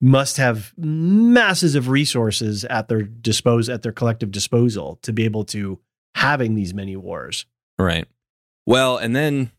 [0.00, 5.44] must have masses of resources at their dispose at their collective disposal to be able
[5.44, 5.78] to
[6.16, 7.46] having these many wars.
[7.78, 8.06] right
[8.66, 9.50] well and then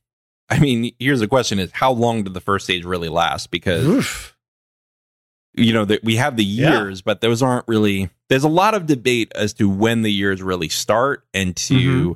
[0.49, 3.86] i mean here's the question is how long did the first stage really last because
[3.86, 4.32] Oof.
[5.56, 6.72] You know that we have the Yeah.
[6.84, 10.41] years but those aren't really there's a lot of debate as to when the years
[10.41, 12.16] really start and to Mhm.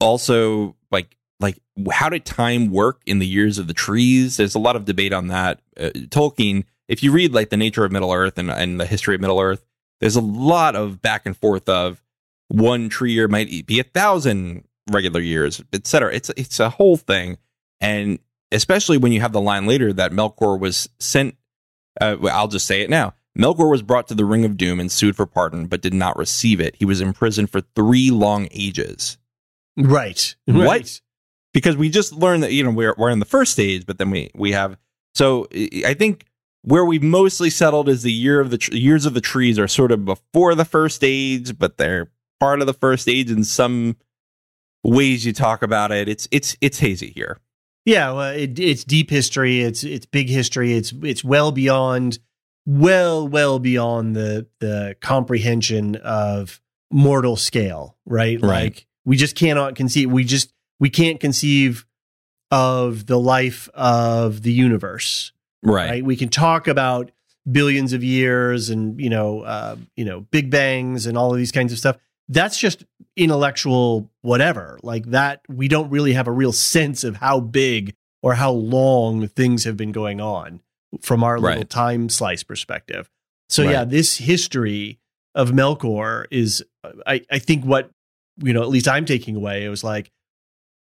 [0.00, 1.58] also like like
[1.90, 5.12] how did time work in the years of the trees there's a lot of debate
[5.12, 8.80] on that uh, tolkien if you read like the nature of middle earth and, and
[8.80, 9.64] the history of middle earth
[10.00, 12.02] there's a lot of back and forth of
[12.48, 17.38] one tree year might be a thousand regular years etc it's it's a whole thing
[17.80, 18.18] and
[18.52, 21.36] especially when you have the line later that melkor was sent
[22.00, 23.14] uh, I'll just say it now.
[23.38, 26.16] Melkor was brought to the Ring of Doom and sued for pardon, but did not
[26.16, 26.76] receive it.
[26.76, 29.18] He was imprisoned for three long ages.
[29.76, 30.34] Right.
[30.46, 30.66] What?
[30.66, 31.00] Right.
[31.52, 34.10] Because we just learned that you know we're we're in the first stage, but then
[34.10, 34.76] we we have
[35.14, 36.26] so I I think
[36.62, 39.68] where we've mostly settled is the year of the tr- years of the trees are
[39.68, 43.96] sort of before the first age, but they're part of the first age in some
[44.82, 46.08] ways you talk about it.
[46.08, 47.38] It's it's it's hazy here.
[47.84, 49.60] Yeah, well, it, it's deep history.
[49.60, 50.72] It's it's big history.
[50.74, 52.18] It's it's well beyond,
[52.66, 56.60] well well beyond the the comprehension of
[56.90, 57.96] mortal scale.
[58.06, 58.64] Right, Right.
[58.64, 60.10] like we just cannot conceive.
[60.10, 61.84] We just we can't conceive
[62.50, 65.32] of the life of the universe.
[65.62, 65.90] Right.
[65.90, 67.10] Right, we can talk about
[67.50, 71.52] billions of years and you know uh, you know big bangs and all of these
[71.52, 71.96] kinds of stuff.
[72.28, 72.84] That's just
[73.16, 74.78] intellectual whatever.
[74.82, 79.28] Like that we don't really have a real sense of how big or how long
[79.28, 80.60] things have been going on
[81.00, 83.10] from our little time slice perspective.
[83.48, 83.72] So Right.
[83.72, 84.98] yeah this history
[85.34, 86.64] of melkor is
[87.06, 87.90] I, I think what
[88.38, 90.10] you know at least i'm taking away it was like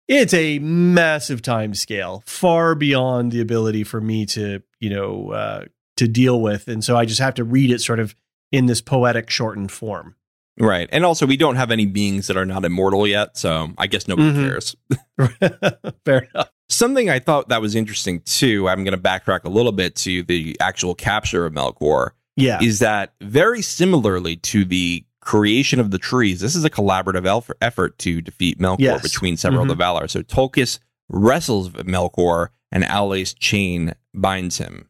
[0.09, 5.65] it's a massive time scale far beyond the ability for me to you know uh,
[5.99, 6.67] to deal with.
[6.69, 8.15] And so i just have to read it sort of
[8.51, 10.17] in this poetic shortened form
[10.59, 10.89] Right.
[10.93, 14.07] And also we don't have any beings that are not immortal yet, so I guess
[14.09, 14.49] nobody Mhm.
[14.49, 14.77] cares.
[16.05, 19.73] fair enough Something I thought that was interesting too, I'm going to backtrack a little
[19.73, 25.81] bit to the actual capture of Melkor, yeah is that very similarly to the creation
[25.81, 28.97] of the trees, this is a collaborative elf- effort to defeat Melkor Yes.
[28.99, 29.03] Mm-hmm.
[29.03, 30.09] between several of the Valar.
[30.09, 30.79] So Tulkas
[31.09, 34.89] wrestles with Melkor and Aulë's chain binds him.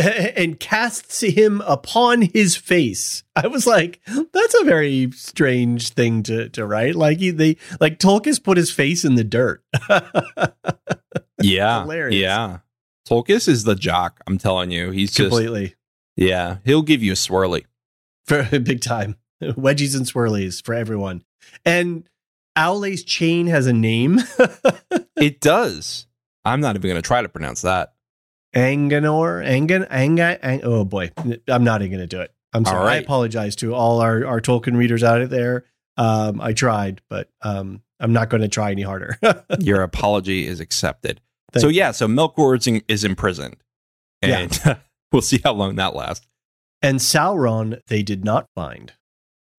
[0.36, 3.22] and casts him upon his face.
[3.36, 6.94] I was like, that's a very strange thing to to write.
[6.94, 9.62] Like he, they like Tolkien put his face in the dirt.
[11.42, 11.82] Yeah.
[11.82, 12.16] Hilarious.
[12.16, 12.58] Yeah.
[13.08, 14.90] Tulkas is the jock, I'm telling you.
[14.90, 15.74] He's just Completely.
[16.16, 17.64] Yeah, he'll give you a swirly.
[18.26, 19.16] For big time.
[19.42, 21.24] Wedgies and swirlies for everyone.
[21.64, 22.08] And
[22.56, 24.20] Aulë's chain has a name.
[25.16, 26.06] It does.
[26.44, 27.94] I'm not even going to try to pronounce that.
[28.54, 29.44] Angainor.
[29.46, 31.10] Angan Anga Ang- oh boy.
[31.48, 32.32] I'm not even gonna do it.
[32.52, 32.84] I'm sorry.
[32.84, 32.94] Right.
[32.94, 35.64] I apologize to all our, our Tolkien readers out there.
[35.96, 39.18] Um, I tried, but um, I'm not going to try any harder.
[39.60, 41.20] Your apology is accepted.
[41.52, 41.76] Thank so you.
[41.76, 43.56] yeah, so Melkor is, is imprisoned,
[44.22, 44.58] and
[45.12, 46.26] we'll see how long that lasts.
[46.82, 48.92] And Sauron, they did not find.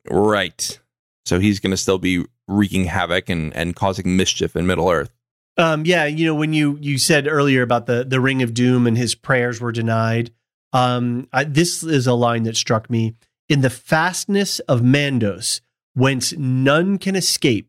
[0.09, 0.79] Right.
[1.25, 5.11] So he's going to still be wreaking havoc and, and causing mischief in Middle Earth.
[5.57, 8.87] Um, yeah, you know when you you said earlier about the the Ring of Doom
[8.87, 10.31] and his prayers were denied.
[10.73, 13.15] Um, I, this is a line that struck me.
[13.49, 15.59] In the fastness of Mandos,
[15.93, 17.67] whence none can escape,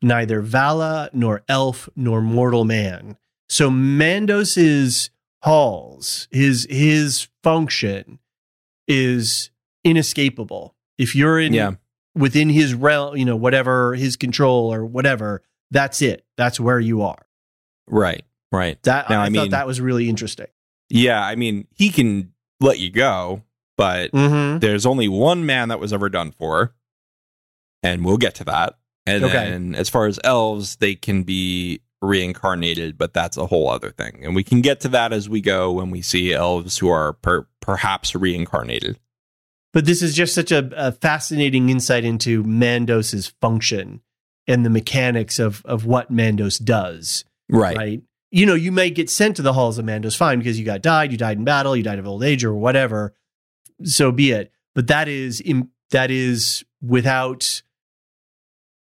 [0.00, 3.16] neither Vala nor elf nor mortal man.
[3.48, 5.10] So Mandos's
[5.42, 8.20] halls, his his function
[8.86, 9.50] is
[9.84, 10.74] inescapable.
[10.98, 11.72] If you're in Yeah.
[12.14, 16.24] within his realm, you know, whatever his control or whatever, that's it.
[16.36, 17.26] That's where you are.
[17.88, 18.24] Right.
[18.52, 18.82] Right.
[18.84, 20.46] That Now, I, I thought mean- that was really interesting.
[20.90, 21.22] Yeah.
[21.22, 23.42] I mean, he can let you go,
[23.76, 24.58] but Mm-hmm.
[24.60, 26.74] there's only one man that was ever done for,
[27.82, 28.78] and we'll get to that.
[29.06, 29.32] And Okay.
[29.50, 34.20] then as far as elves, they can be reincarnated, but that's a whole other thing.
[34.22, 37.14] And we can get to that as we go when we see elves who are
[37.14, 38.98] per- perhaps reincarnated.
[39.72, 44.00] But this is just such a, a fascinating insight into Mandos's function
[44.48, 47.24] and the mechanics of of what Mandos does.
[47.48, 47.76] Right.
[47.76, 48.02] Right.
[48.30, 50.82] You know, you may get sent to the halls of Mandos, fine, because you got
[50.82, 53.14] died, you died in battle, you died of old age, or whatever.
[53.84, 54.50] So be it.
[54.74, 57.62] But that is im- that is without.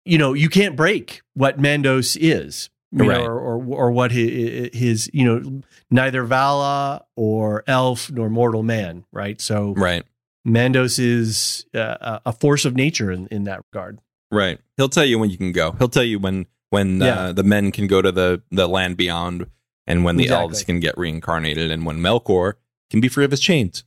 [0.04, 3.20] You know, you can't break what Mandos is, you know, Right.
[3.20, 9.04] or, or or what his, his you know neither Vala or elf nor mortal man,
[9.12, 9.38] right?
[9.40, 10.04] So Right.
[10.46, 13.98] Mandos is uh, a force of nature in, in that regard.
[14.30, 14.58] Right.
[14.76, 15.72] He'll tell you when you can go.
[15.72, 17.18] He'll tell you when when Yeah.
[17.18, 19.46] uh, the men can go to the the land beyond,
[19.86, 20.42] and when the Exactly.
[20.42, 22.54] elves can get reincarnated, and when Melkor
[22.90, 23.84] can be free of his chains.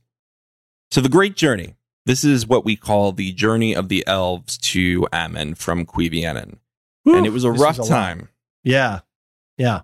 [0.90, 1.76] So the Great Journey.
[2.04, 6.58] This is what we call the journey of the elves to Aman from Cuivienen,
[7.06, 7.86] and it was a rough lot.
[7.86, 8.28] time.
[8.64, 9.00] Yeah,
[9.56, 9.82] yeah.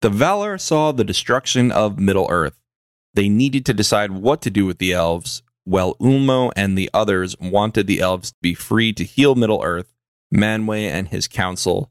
[0.00, 2.58] The Valar saw the destruction of Middle Earth.
[3.12, 7.36] They needed to decide what to do with the elves, while Ulmo and the others
[7.40, 9.92] wanted the elves to be free to heal Middle Earth.
[10.34, 11.90] Manwë and his council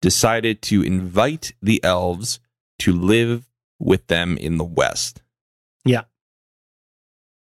[0.00, 2.38] decided to invite the elves
[2.78, 3.48] to live
[3.78, 5.22] with them in the West.
[5.84, 6.02] Yeah.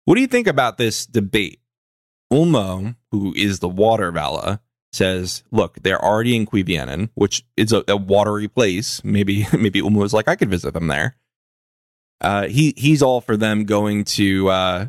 [0.05, 1.61] What do you think about this debate?
[2.33, 4.61] Ulmo, who is the water Vala,
[4.93, 9.05] says, "Look, they're already in Cuivienen, which is a, a watery place.
[9.05, 11.17] Maybe, maybe Ulmo was like, I could visit them there.
[12.21, 14.87] Uh, he he's all for them going to uh,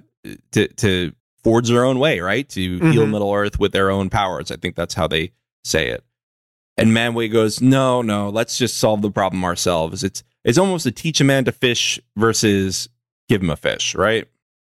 [0.52, 1.14] to to
[1.44, 2.48] forge their own way, right?
[2.50, 3.12] To heal Mhm.
[3.12, 4.50] Middle Earth with their own powers.
[4.52, 5.32] I think that's how they
[5.66, 6.04] say it.
[6.78, 10.04] And Manwë goes, "No, no, let's just solve the problem ourselves.
[10.04, 12.90] It's it's almost a teach a man to fish versus
[13.30, 14.28] give him a fish, right?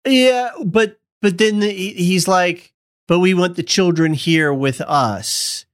[0.07, 2.73] Yeah, but but then the, he's like,
[3.07, 5.65] but we want the children here with us,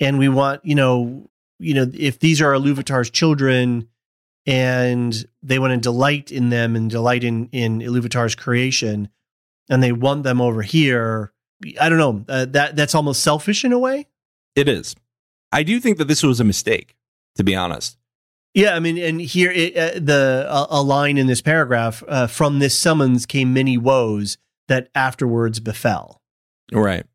[0.00, 3.88] and we want you know you know if these are Iluvatar's children,
[4.46, 9.08] and they want to delight in them and delight in in Iluvatar's creation,
[9.68, 11.32] and they want them over here.
[11.80, 12.24] I don't know.
[12.28, 14.06] Uh, that that's almost selfish in a way.
[14.54, 14.94] It is.
[15.52, 16.96] I do think that this was a mistake,
[17.36, 17.96] to be honest.
[18.54, 22.26] Yeah, I mean, and here it, uh, the a, a line in this paragraph uh,
[22.26, 24.38] from this summons came many woes
[24.68, 26.20] that afterwards befell.
[26.72, 27.06] Right.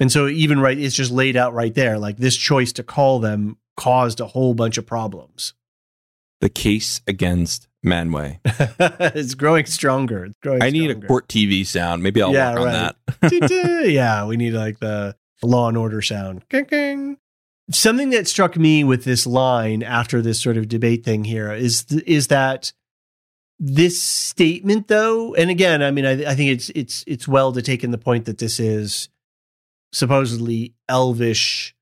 [0.00, 1.98] And so even right, it's just laid out right there.
[1.98, 5.54] Like this choice to call them caused a whole bunch of problems.
[6.40, 8.40] The case against Manwë.
[9.14, 10.24] it's growing stronger.
[10.24, 12.02] It's growing I need a court TV sound.
[12.02, 12.96] Maybe I'll Yeah, work on that.
[13.90, 16.44] yeah, we need like the law and order sound.
[17.70, 21.84] Something that struck me with this line after this sort of debate thing here is
[21.84, 22.72] th- is that
[23.58, 27.62] this statement though, and again, I mean, I, I think it's it's it's well to
[27.62, 29.08] take in the point that this is
[29.92, 31.74] supposedly elvish,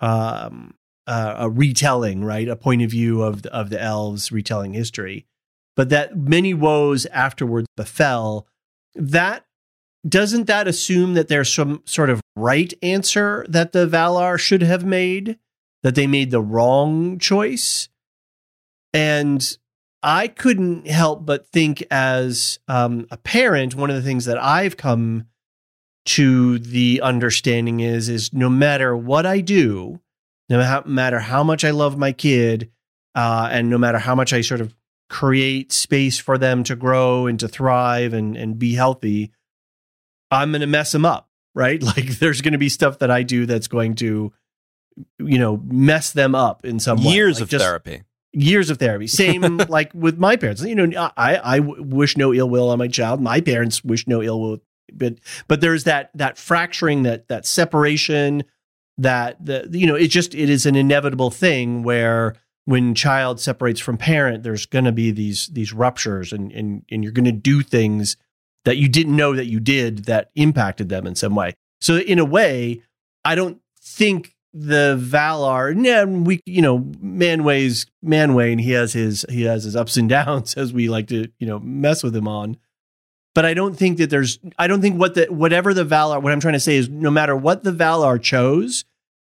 [0.00, 0.74] um,
[1.06, 2.48] uh, a retelling, right?
[2.48, 5.26] A point of view of the, of the elves retelling history,
[5.76, 8.46] but that many woes afterwards befell.
[8.94, 9.44] That
[10.06, 14.84] doesn't that assume that there's some sort of right answer that the Valar should have
[14.84, 15.38] made,
[15.82, 17.88] that they made the wrong choice?
[18.92, 19.56] And
[20.02, 24.76] I couldn't help but think, as um, a parent, one of the things that I've
[24.76, 25.26] come
[26.04, 30.00] to the understanding is is no matter what I do,
[30.48, 32.70] no matter how much I love my kid,
[33.14, 34.74] uh, and no matter how much I sort of
[35.12, 39.30] create space for them to grow and to thrive and and be healthy,
[40.30, 41.82] I'm going to mess them up, right?
[41.92, 44.32] Like there's going to be stuff that I do that's going to,
[45.18, 47.12] you know, mess them up in some way.
[47.12, 48.02] Years Like, of just- therapy.
[48.32, 49.06] years of therapy.
[49.06, 50.62] Same like with my parents.
[50.64, 53.20] You know, I, I wish no ill will on my child.
[53.20, 54.58] My parents wish no ill will,
[54.94, 58.44] but but there's that that fracturing, that that separation,
[58.96, 62.34] that the you know it just it is an inevitable thing where
[62.64, 67.02] when child separates from parent, there's going to be these these ruptures, and and and
[67.02, 68.16] you're going to do things
[68.64, 71.54] that you didn't know that you did that impacted them in some way.
[71.80, 72.82] So in a way,
[73.24, 79.24] I don't think the Valar, yeah, we you know, Manwë's Manwë, and he has his
[79.28, 82.28] he has his ups and downs as we like to you know mess with him
[82.28, 82.56] on.
[83.34, 86.32] But I don't think that there's I don't think what the whatever the Valar what
[86.32, 88.84] I'm trying to say is no matter what the Valar chose,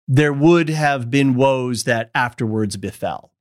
[0.07, 3.31] there would have been woes that afterwards befell.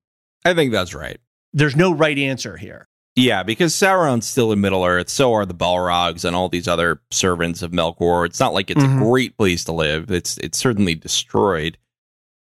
[0.45, 1.19] I think that's right.
[1.53, 2.87] There's no right answer here.
[3.17, 7.01] Yeah, because Sauron's still in Middle Earth, so are the Balrogs and all these other
[7.13, 8.27] servants of Melkor.
[8.27, 8.97] It's not like it's Mhm.
[8.97, 10.11] a great place to live.
[10.11, 11.79] It's it's certainly destroyed.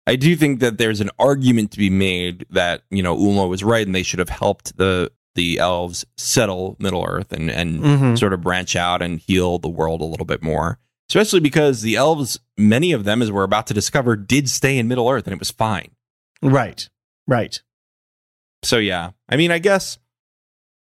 [0.06, 3.64] I do think that there's an argument to be made that, you know, Ulmo was
[3.64, 8.18] right and they should have helped the the elves settle Middle Earth and and Mhm.
[8.18, 10.78] sort of branch out and heal the world a little bit more.
[11.10, 14.88] Especially because the elves, many of them, as we're about to discover, did stay in
[14.88, 15.90] Middle Earth and it was fine.
[16.42, 16.88] Right.
[17.26, 17.60] Right.
[18.62, 19.98] So yeah, I mean, I guess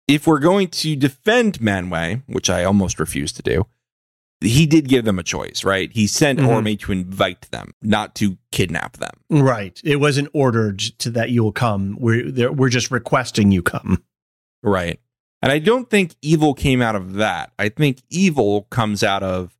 [0.07, 3.67] if we're going to defend Manwë, which I almost refuse to do,
[4.41, 5.91] he did give them a choice, right?
[5.91, 6.47] He sent Mhm.
[6.47, 9.15] Orome to invite them, not to kidnap them.
[9.31, 9.81] Right.
[9.83, 11.97] It wasn't ordered to that you will come.
[11.99, 14.05] We're we're just requesting you come.
[14.63, 15.01] Right.
[15.43, 17.53] And I don't think evil came out of that.
[17.59, 19.55] I think evil comes out of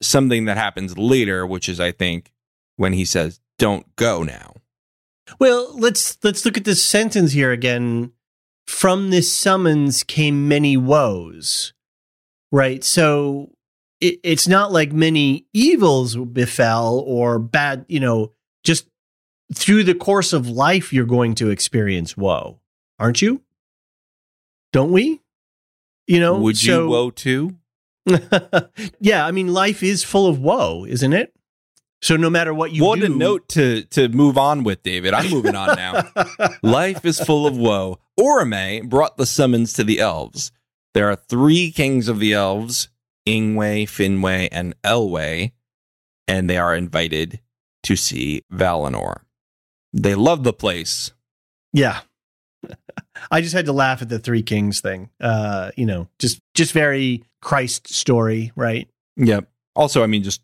[0.00, 2.32] something that happens later, which is, I think,
[2.76, 4.54] when he says, don't go now.
[5.38, 8.12] Well, let's let's look at this sentence here again.
[8.66, 11.72] From this summons came many woes.
[12.52, 12.82] Right.
[12.84, 13.50] So
[14.00, 18.32] it, it's not like many evils befell or bad, you know,
[18.62, 18.86] just
[19.54, 22.60] through the course of life you're going to experience woe,
[22.98, 23.42] aren't you?
[24.72, 25.20] Don't we?
[26.06, 27.56] You know, Would you so- woe too?
[29.00, 31.34] yeah, I mean, life is full of woe, isn't it?
[32.02, 35.14] So no matter what you what do, a note to to move on with, David.
[35.14, 36.10] I'm moving on now.
[36.62, 37.98] Life is full of woe.
[38.20, 40.52] Orome brought the summons to the elves.
[40.92, 42.90] There are three kings of the elves
[43.26, 45.52] Ingwe, Finwë, and Elwë,
[46.28, 47.40] and they are invited
[47.84, 49.22] to see Valinor.
[49.94, 51.12] They love the place.
[51.72, 52.00] yeah.
[53.30, 55.10] I just had to laugh at the Three Kings thing.
[55.20, 58.88] Uh, you know, just just very Christ story, right?
[59.16, 59.48] Yep.
[59.76, 60.42] Also, I mean, just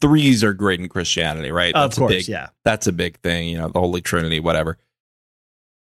[0.00, 1.74] threes are great in Christianity, right?
[1.74, 2.48] of a course, big, yeah.
[2.64, 4.78] that's a big thing, you know, the Holy Trinity, whatever.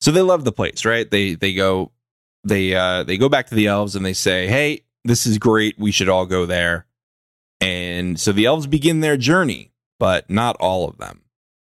[0.02, 1.10] So they love the place, right?
[1.10, 1.91] They they go
[2.43, 5.78] they uh they go back to the elves and they say, "Hey, this is great.
[5.80, 6.86] We should all go there."
[7.60, 11.22] And so the elves begin their journey, but not all of them.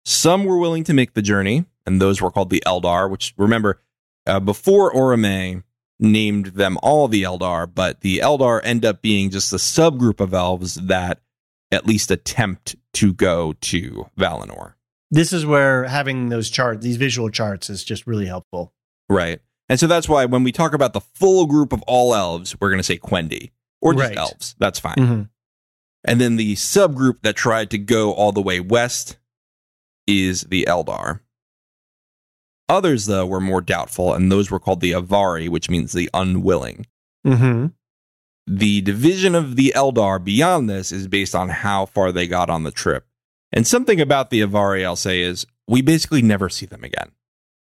[0.06, 3.82] Some were willing to make the journey, and those were called the Eldar, which remember
[4.26, 5.64] uh, before Orome
[6.00, 10.34] named them all the Eldar, but the Eldar end up being just a subgroup of
[10.34, 11.22] elves that
[11.72, 14.74] at least attempt to go to Valinor.
[15.10, 18.74] This is where having those charts, these visual charts, is just really helpful.
[19.10, 19.40] Right.
[19.70, 22.70] And so that's why when we talk about the full group of all elves, we're
[22.70, 24.18] going to say Quendi or just Right.
[24.18, 24.56] elves.
[24.60, 24.96] That's fine.
[24.96, 25.30] Mhm.
[26.06, 29.18] And then the subgroup that tried to go all the way west
[30.06, 31.20] is the Eldar.
[32.70, 36.86] Others, though, were more doubtful, and those were called the Avari, which means the unwilling.
[37.26, 37.74] Mhm.
[38.46, 42.64] The division of the Eldar beyond this is based on how far they got on
[42.64, 43.06] the trip.
[43.52, 47.12] And something about the Avari, I'll say, is we basically never see them again.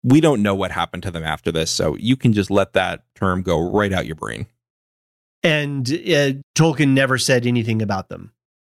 [0.04, 3.04] We don't know what happened to them after this, so you can just let that
[3.16, 4.48] term go right out your brain.
[5.44, 8.32] And uh, Tolkien never said anything about them.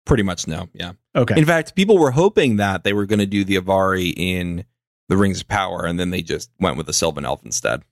[0.06, 0.92] Pretty much no, yeah.
[1.14, 1.38] Okay.
[1.38, 4.64] In fact, people were hoping that they were going to do the Avari in
[5.10, 7.82] the Rings of Power, and then they just went with the Sylvan Elf instead.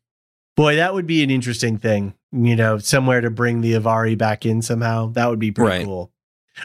[0.57, 2.15] Boy, that would be an interesting thing.
[2.33, 5.09] You know, somewhere to bring the Avari back in somehow.
[5.13, 5.85] That would be pretty Right.
[5.85, 6.11] cool.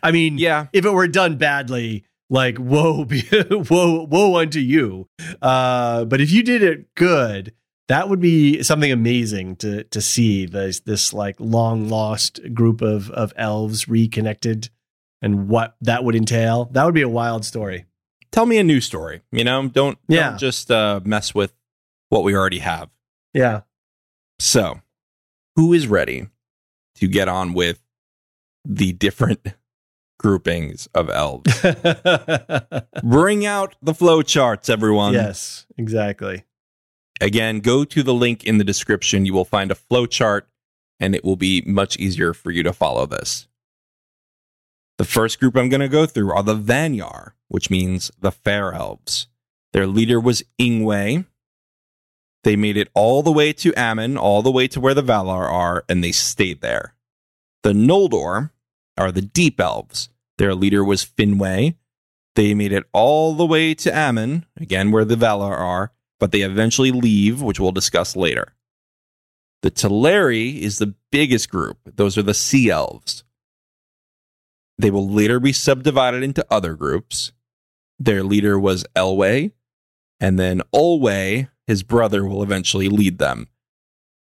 [0.02, 3.24] I mean, Yeah, if it were done badly, like woe, be,
[3.70, 5.08] woe, woe unto you.
[5.42, 7.54] Uh, but if you did it good,
[7.88, 13.12] that would be something amazing to to see this this like long lost group of
[13.12, 14.70] of elves reconnected,
[15.22, 16.66] and what that would entail.
[16.72, 17.86] That would be a wild story.
[18.34, 19.22] Tell me a new story.
[19.32, 20.32] You know, don't Yeah.
[20.32, 21.54] don't just uh, mess with
[22.10, 22.90] what we already have.
[23.34, 23.62] Yeah.
[24.40, 24.82] So,
[25.56, 26.28] who is ready
[26.96, 27.80] to get on with
[28.66, 29.48] the different
[30.20, 31.50] groupings of elves?
[33.04, 35.14] Bring out the flow charts, everyone.
[35.14, 36.44] yes, exactly.
[37.22, 39.26] Again, go to the link in the description.
[39.26, 40.48] You will find a flow chart,
[41.00, 43.48] and it will be much easier for you to follow this.
[44.98, 48.74] The first group I'm going to go through are the Vanyar, which means the fair
[48.74, 49.28] elves.
[49.74, 51.24] Their leader was Ingwe.
[52.44, 55.48] They made it all the way to Aman, all the way to where the Valar
[55.48, 56.96] are, and they stayed there.
[57.62, 58.50] The Noldor
[58.98, 60.10] are the Deep Elves.
[60.40, 61.76] Their leader was Finwë.
[62.36, 66.42] They made it all the way to Aman, again where the Valar are, but they
[66.42, 68.56] eventually leave, which we'll discuss later.
[69.62, 71.78] The Teleri is the biggest group.
[71.86, 73.24] Those are the Sea Elves.
[74.80, 77.32] They will later be subdivided into other groups.
[78.04, 79.54] Their leader was Elwë,
[80.20, 83.48] and then Olwë, his brother, will eventually lead them.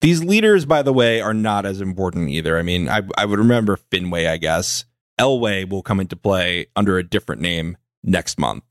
[0.01, 2.59] These leaders, by the way, are not as important either.
[2.59, 4.85] I mean, I, I would remember Finwë, I guess.
[5.19, 8.63] Elwë will come into play under a different name next month.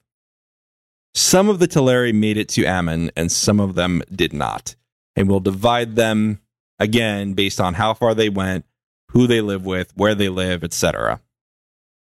[1.13, 4.77] Some of the Teleri made it to Aman, and some of them did not.
[5.17, 6.41] And we'll divide them
[6.79, 8.65] again based on how far they went,
[9.11, 11.21] who they live with, where they live, etc.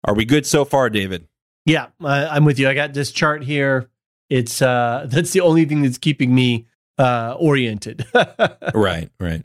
[0.03, 1.29] Are we good so far, David?
[1.71, 2.69] Yeah, I'm with you.
[2.69, 3.89] I got this chart here.
[4.29, 6.67] It's uh that's the only thing that's keeping me
[6.99, 8.05] uh oriented.
[8.75, 9.45] right, right.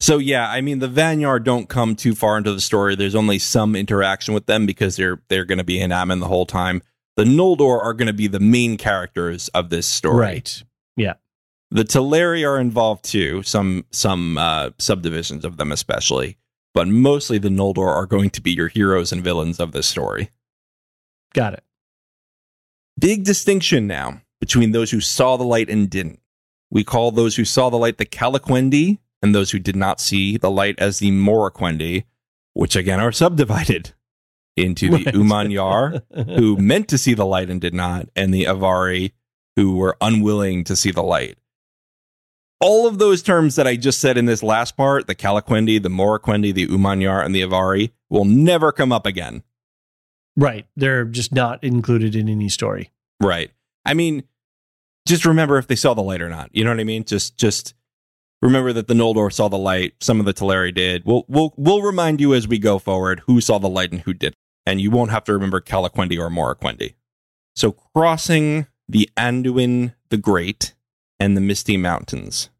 [0.00, 2.96] So yeah, I mean the Vanyar don't come too far into the story.
[2.96, 6.26] There's only some interaction with them because they're they're going to be in Aman the
[6.26, 6.82] whole time.
[7.16, 10.18] The Noldor are going to be the main characters of this story.
[10.18, 10.62] Right.
[10.96, 11.14] Yeah.
[11.70, 16.38] The Teleri are involved too, some some uh, subdivisions of them especially,
[16.74, 20.30] but mostly the Noldor are going to be your heroes and villains of this story.
[21.36, 21.64] Got it.
[22.98, 26.20] Big distinction now between those who saw the light and didn't.
[26.70, 30.38] We call those who saw the light the Calaquendi, and those who did not see
[30.38, 32.04] the light as the Moriquendi,
[32.54, 33.92] which again are subdivided
[34.56, 35.14] into the right.
[35.14, 36.02] Umanyar,
[36.36, 39.12] who meant to see the light and did not, and the Avari,
[39.56, 41.36] who were unwilling to see the light.
[42.60, 45.90] All of those terms that I just said in this last part, the Calaquendi, the
[45.90, 49.42] Moriquendi, the Umanyar, and the Avari, will never come up again.
[50.36, 50.66] Right.
[50.76, 52.90] They're just not included in any story.
[53.20, 53.50] Right.
[53.84, 54.24] I mean,
[55.06, 56.50] just remember if they saw the light or not.
[56.52, 57.04] You know what I mean?
[57.04, 57.74] Just just
[58.42, 59.94] remember that the Noldor saw the light.
[60.00, 61.04] Some of the Teleri did.
[61.04, 64.12] We'll we'll we'll remind you as we go forward who saw the light and who
[64.12, 66.94] didn't and you won't have to remember Calaquendi or Moriquendi.
[67.54, 70.74] So crossing the Anduin the Great
[71.18, 72.50] and the Misty Mountains.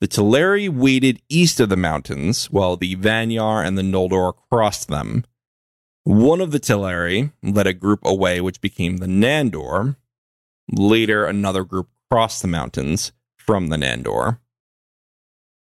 [0.00, 5.24] The Teleri waited east of the mountains while the Vanyar and the Noldor crossed them.
[6.04, 9.96] One of the Teleri led a group away, which became the Nandor.
[10.70, 14.38] Later, another group crossed the mountains from the Nandor.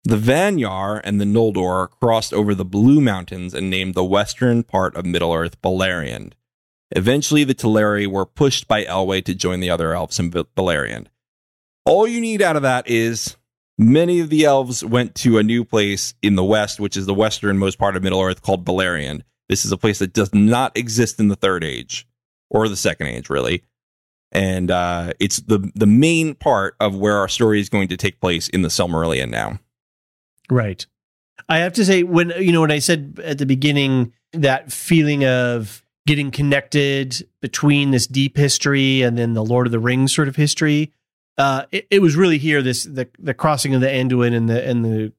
[0.05, 4.95] The Vanyar and the Noldor crossed over the Blue Mountains and named the western part
[4.97, 6.33] of Middle Earth Beleriand.
[6.91, 11.07] Eventually, the Teleri were pushed by Elwë to join the other elves in Beleriand.
[11.85, 13.37] All you need out of that is
[13.79, 17.15] many of the elves went to a new place in the west, which is the
[17.15, 19.23] westernmost part of Middle Earth called Beleriand.
[19.49, 22.07] This is a place that does not exist in the Third Age
[22.51, 23.63] or the Second Age, really.
[24.31, 28.21] And uh, it's the the main part of where our story is going to take
[28.21, 29.59] place in the Silmarillion now.
[30.51, 30.87] Right.
[31.49, 35.25] I have to say, when you know, when I said at the beginning that feeling
[35.25, 40.29] of getting connected between this deep history and then the Lord of the Rings sort
[40.29, 40.93] of history,
[41.39, 44.63] uh, it, it, was really here this the the crossing of the Anduin and the
[44.67, 45.13] and the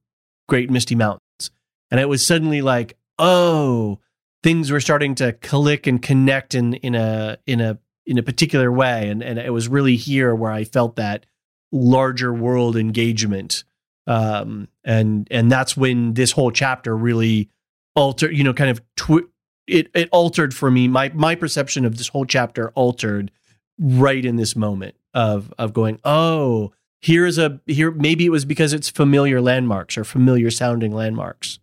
[0.47, 1.49] Great Misty Mountains,
[1.89, 3.99] and it was suddenly like, oh,
[4.43, 8.71] things were starting to click and connect in in a in a in a particular
[8.71, 11.25] way, and and it was really here where I felt that
[11.71, 13.63] larger world engagement
[14.09, 17.47] um, and and that's when this whole chapter really
[17.95, 19.27] altered, you know, kind of twi-
[19.67, 20.87] it it altered for me.
[20.87, 23.29] My my perception of this whole chapter altered
[23.77, 27.91] right in this moment of of going, oh, here's a here.
[27.91, 31.59] Maybe it was because it's familiar landmarks or familiar sounding landmarks.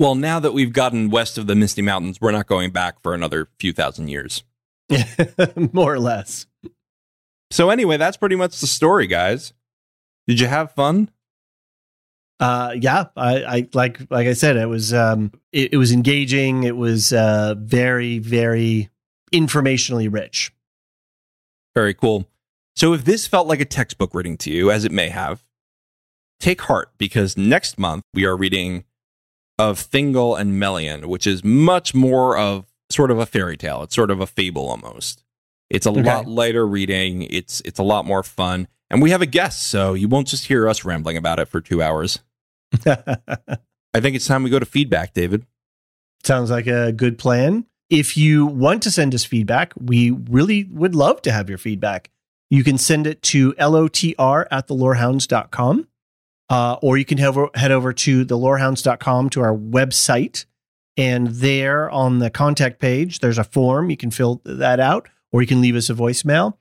[0.00, 3.12] Well, now that we've gotten west of the Misty Mountains, we're not going back for
[3.12, 4.42] another few thousand years.
[5.74, 6.46] More or less.
[7.50, 9.52] So anyway, that's pretty much the story, guys.
[10.26, 11.10] Did you have fun?
[12.40, 16.62] Uh, yeah, I, I like like I said, it was um, it, it was engaging.
[16.62, 18.88] It was uh, very very
[19.34, 20.50] informationally rich.
[21.74, 22.26] Very cool.
[22.74, 25.44] So if this felt like a textbook reading to you, as it may have,
[26.38, 28.84] take heart because next month we are reading
[29.60, 33.82] of Thingol and Melian, which is much more of sort of a fairy tale.
[33.82, 35.22] It's sort of a fable almost.
[35.68, 36.02] It's a okay.
[36.02, 37.22] lot lighter reading.
[37.24, 38.68] It's it's a lot more fun.
[38.88, 41.60] And we have a guest, so you won't just hear us rambling about it for
[41.60, 42.20] two hours.
[42.86, 45.46] I think it's time we go to feedback, David.
[46.24, 47.66] Sounds like a good plan.
[47.90, 52.10] If you want to send us feedback, we really would love to have your feedback.
[52.48, 55.86] You can send it to lotr at thelorehounds.com,
[56.50, 60.44] uh, or you can head over, head over to thelorehounds.com to our website.
[60.96, 63.88] And there on the contact page, there's a form.
[63.88, 66.54] You can fill that out, or you can leave us a voicemail.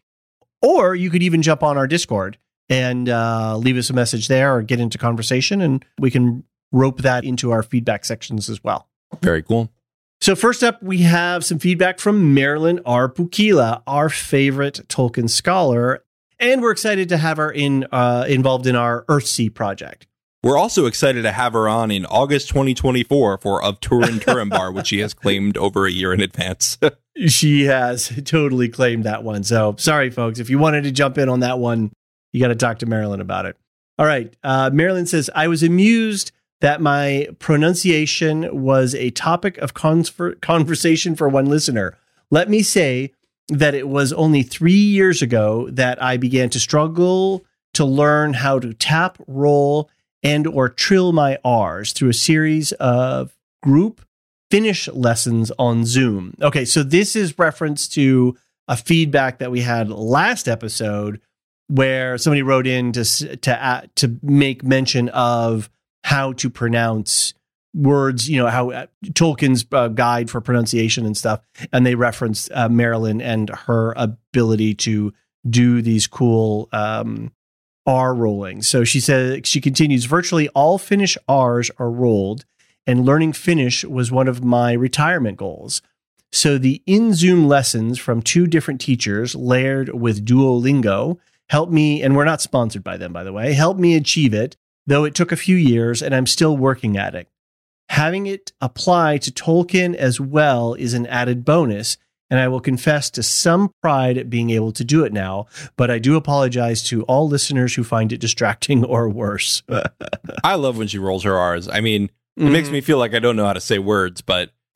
[0.62, 2.38] Or you could even jump on our Discord
[2.70, 7.02] and uh, leave us a message there or get into conversation, and we can rope
[7.02, 8.88] that into our feedback sections as well.
[9.22, 9.72] Very cool.
[10.22, 13.10] So first up, we have some feedback from Marilyn R.
[13.10, 16.04] Pukkila, our favorite Tolkien scholar,
[16.40, 20.08] and we're excited to have her in uh, involved in our Earthsea project.
[20.42, 24.88] We're also excited to have her on in August 2024 for Of Turin Turambar, which
[24.88, 26.78] she has claimed over a year in advance.
[27.28, 29.44] she has totally claimed that one.
[29.44, 30.40] So sorry, folks.
[30.40, 31.92] If you wanted to jump in on that one,
[32.32, 33.58] you got to talk to Marilyn about it.
[33.98, 34.34] All right.
[34.44, 36.32] Uh, Marilyn says, I was amused
[36.62, 41.98] that my pronunciation was a topic of conversation for one listener.
[42.32, 43.14] Let me say
[43.50, 48.60] that it was only three years ago that I began to struggle to learn how
[48.60, 49.90] to tap, roll,
[50.24, 54.02] and or trill my R's through a series of group
[54.52, 56.34] Finnish lessons on Zoom.
[56.42, 58.36] Okay, so this is reference to
[58.68, 61.22] a feedback that we had last episode
[61.68, 63.04] where somebody wrote in to
[63.38, 65.70] to to make mention of
[66.04, 67.36] how to pronounce
[67.74, 71.42] words, you know, how uh, Tolkien's uh, guide for pronunciation and stuff,
[71.72, 75.14] and they referenced uh, Marilyn and her ability to
[75.50, 77.32] do these cool um,
[77.86, 78.62] R rolling.
[78.62, 80.06] So she says she continues.
[80.06, 82.46] Virtually all Finnish R's are rolled,
[82.86, 85.82] and learning Finnish was one of my retirement goals.
[86.32, 91.18] So the in Zoom lessons from two different teachers, layered with Duolingo,
[91.50, 94.56] helped me, and we're not sponsored by them, by the way, helped me achieve it,
[94.86, 97.28] though it took a few years and I'm still working at it.
[97.90, 101.98] Having it apply to Tolkien as well is an added bonus,
[102.30, 105.90] and I will confess to some pride at being able to do it now, but
[105.90, 109.64] I do apologize to all listeners who find it distracting or worse.
[110.44, 111.68] I love when she rolls her R's.
[111.68, 112.04] I mean,
[112.38, 112.54] it mm-hmm.
[112.54, 114.52] makes me feel like I don't know how to say words, but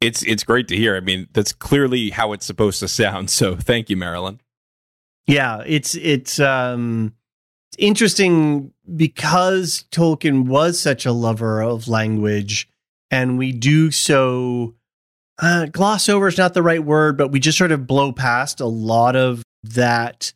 [0.00, 0.96] it's it's great to hear.
[0.96, 3.30] I mean, that's clearly how it's supposed to sound.
[3.30, 4.40] So thank you, Marilyn.
[5.26, 7.14] Yeah, it's it's um
[7.78, 12.68] interesting because Tolkien was such a lover of language,
[13.10, 14.74] and we do so
[15.38, 18.60] uh, gloss over is not the right word, but we just sort of blow past
[18.60, 20.32] a lot of that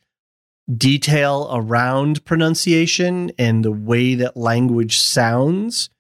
[0.74, 5.90] detail around pronunciation and the way that language sounds.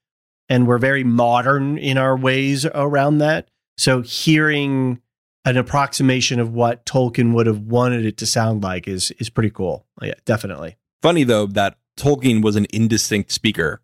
[0.48, 3.48] And we're very modern in our ways around that.
[3.78, 5.00] So hearing
[5.44, 9.50] an approximation of what Tolkien would have wanted it to sound like is is pretty
[9.50, 9.86] cool.
[10.02, 10.76] Yeah, definitely.
[11.06, 13.80] Funny though that Tolkien was an indistinct speaker,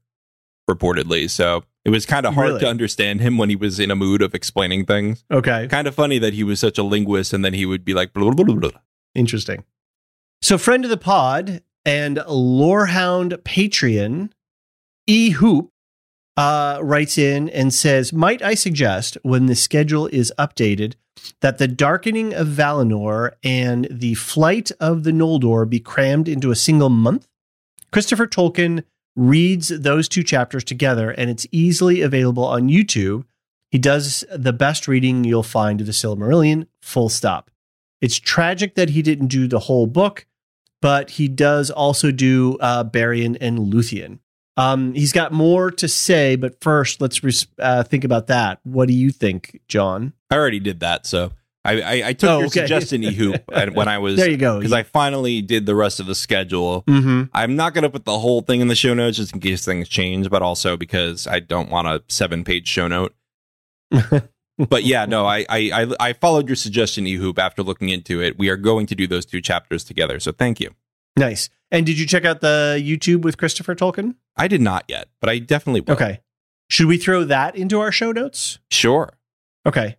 [0.68, 1.30] reportedly.
[1.30, 2.60] So it was kind of hard really?
[2.62, 5.24] to understand him when he was in a mood of explaining things.
[5.30, 5.68] Okay.
[5.68, 8.12] Kind of funny that he was such a linguist and then he would be like
[8.12, 8.70] blah, blah, blah,
[9.14, 9.62] Interesting.
[10.40, 14.32] So, friend of the pod and Lorehound Patreon,
[15.06, 15.70] E Hoop,
[16.36, 20.94] uh, writes in and says, Might I suggest when the schedule is updated
[21.40, 26.56] that the darkening of Valinor and the flight of the Noldor be crammed into a
[26.56, 27.28] single month?
[27.92, 28.84] Christopher Tolkien
[29.14, 33.24] reads those two chapters together and it's easily available on YouTube.
[33.70, 37.50] He does the best reading you'll find of the Silmarillion, full stop.
[38.00, 40.26] It's tragic that he didn't do the whole book,
[40.80, 44.18] but he does also do uh, and Luthien.
[44.56, 48.60] Um, he's got more to say, but first, let's res- uh, think about that.
[48.64, 50.12] What do you think, John?
[50.32, 51.32] I already did that, so
[51.64, 52.60] I, I, I took oh, your okay.
[52.60, 54.28] suggestion, Ehoop, when I was there.
[54.28, 56.82] You go, because I finally did the rest of the schedule.
[56.82, 57.24] Mm-hmm.
[57.32, 59.64] I'm not going to put the whole thing in the show notes just in case
[59.64, 63.14] things change, but also because I don't want a seven page show note.
[63.90, 67.38] but yeah, no, I, I I followed your suggestion, Ehoop.
[67.38, 70.18] After looking into it, we are going to do those two chapters together.
[70.18, 70.70] So thank you.
[71.16, 71.48] Nice.
[71.70, 74.16] And did you check out the YouTube with Christopher Tolkien?
[74.36, 75.94] I did not yet, but I definitely will.
[75.94, 76.20] Okay.
[76.68, 78.58] Should we throw that into our show notes?
[78.70, 79.12] Sure.
[79.66, 79.96] Okay.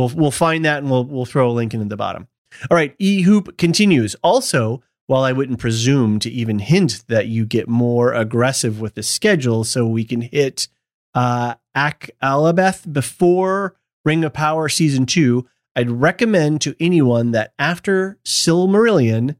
[0.00, 2.26] We'll we'll find that and we'll we'll throw a link in at the bottom.
[2.70, 2.94] All right.
[2.98, 4.16] E Hoop continues.
[4.22, 9.02] Also, while I wouldn't presume to even hint that you get more aggressive with the
[9.02, 10.68] schedule, so we can hit
[11.14, 15.46] uh, Ak Alabeth before Ring of Power season two,
[15.76, 19.36] I'd recommend to anyone that after Silmarillion,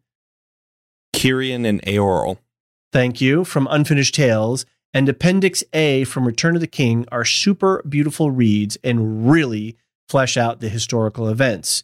[1.17, 2.37] Cirion and Eorl.
[2.93, 7.83] Thank you from Unfinished Tales and Appendix A from Return of the King are super
[7.89, 9.79] beautiful reads and really
[10.11, 11.83] flesh out the historical events.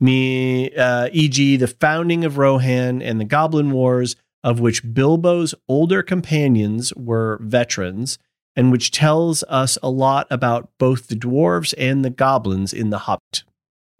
[0.00, 6.02] Me, uh, e.g., the founding of Rohan and the Goblin Wars, of which Bilbo's older
[6.02, 8.18] companions were veterans,
[8.56, 12.98] and which tells us a lot about both the dwarves and the goblins in The
[12.98, 13.44] Hobbit.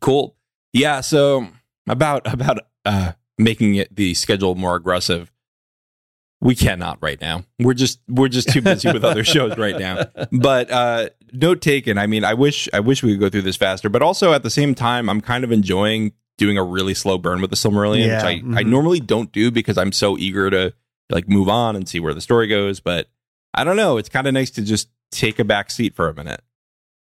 [0.00, 0.36] Cool.
[0.72, 1.00] Yeah.
[1.00, 1.48] So
[1.88, 5.30] about about uh, making it the schedule more aggressive.
[6.40, 7.44] We cannot right now.
[7.58, 10.04] We're just we're just too busy with other shows right now.
[10.30, 11.98] But uh, note taken.
[11.98, 13.88] I mean, I wish I wish we could go through this faster.
[13.88, 17.40] But also at the same time, I'm kind of enjoying doing a really slow burn
[17.40, 18.66] with the Silmarillion, Yeah, which I, I mhm.
[18.68, 20.72] normally don't do because I'm so eager to
[21.10, 22.78] like move on and see where the story goes.
[22.78, 23.08] But
[23.54, 23.96] I don't know.
[23.96, 26.40] It's kind of nice to just take a back seat for a minute.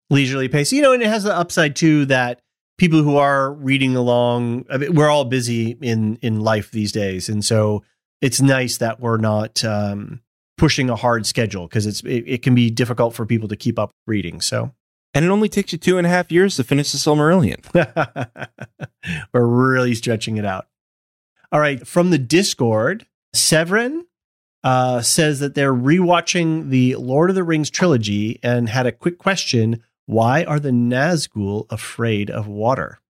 [0.09, 0.73] leisurely pace.
[0.73, 2.41] You know, and it has the upside too that
[2.79, 7.29] people who are reading along, I mean, we're all busy in in life these days,
[7.29, 7.85] and so
[8.21, 10.21] it's nice that we're not um,
[10.59, 13.79] pushing a hard schedule because it's it, it can be difficult for people to keep
[13.79, 14.41] up reading.
[14.41, 14.73] So
[15.15, 17.65] And it only takes you two and a half years to finish the Silmarillion.
[19.33, 20.69] we're really stretching it out.
[21.53, 24.07] All right, from the Discord, Severin
[24.63, 29.19] uh, says that they're rewatching the Lord of the Rings trilogy and had a quick
[29.19, 33.01] question: Why are the Nazgul afraid of water?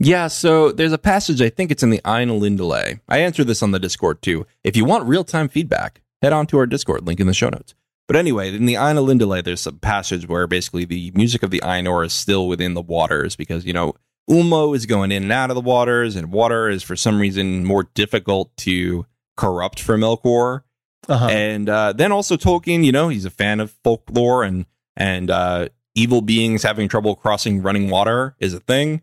[0.00, 3.00] Yeah, so there's a passage, I think it's in the Ainulindalë.
[3.08, 4.46] I answered this on the Discord too.
[4.62, 7.48] If you want real time feedback, head on to our Discord, link in the show
[7.48, 7.74] notes.
[8.06, 12.06] But anyway, in the Ainulindalë, there's a passage where basically the music of the Ainur
[12.06, 13.94] is still within the waters because, you know,
[14.30, 17.64] Ulmo is going in and out of the waters, and water is for some reason
[17.64, 20.62] more difficult to corrupt for Melkor.
[21.08, 21.28] Uh-huh.
[21.28, 25.68] And uh, then also Tolkien, you know, he's a fan of folklore and and uh,
[25.94, 29.02] evil beings having trouble crossing running water is a thing.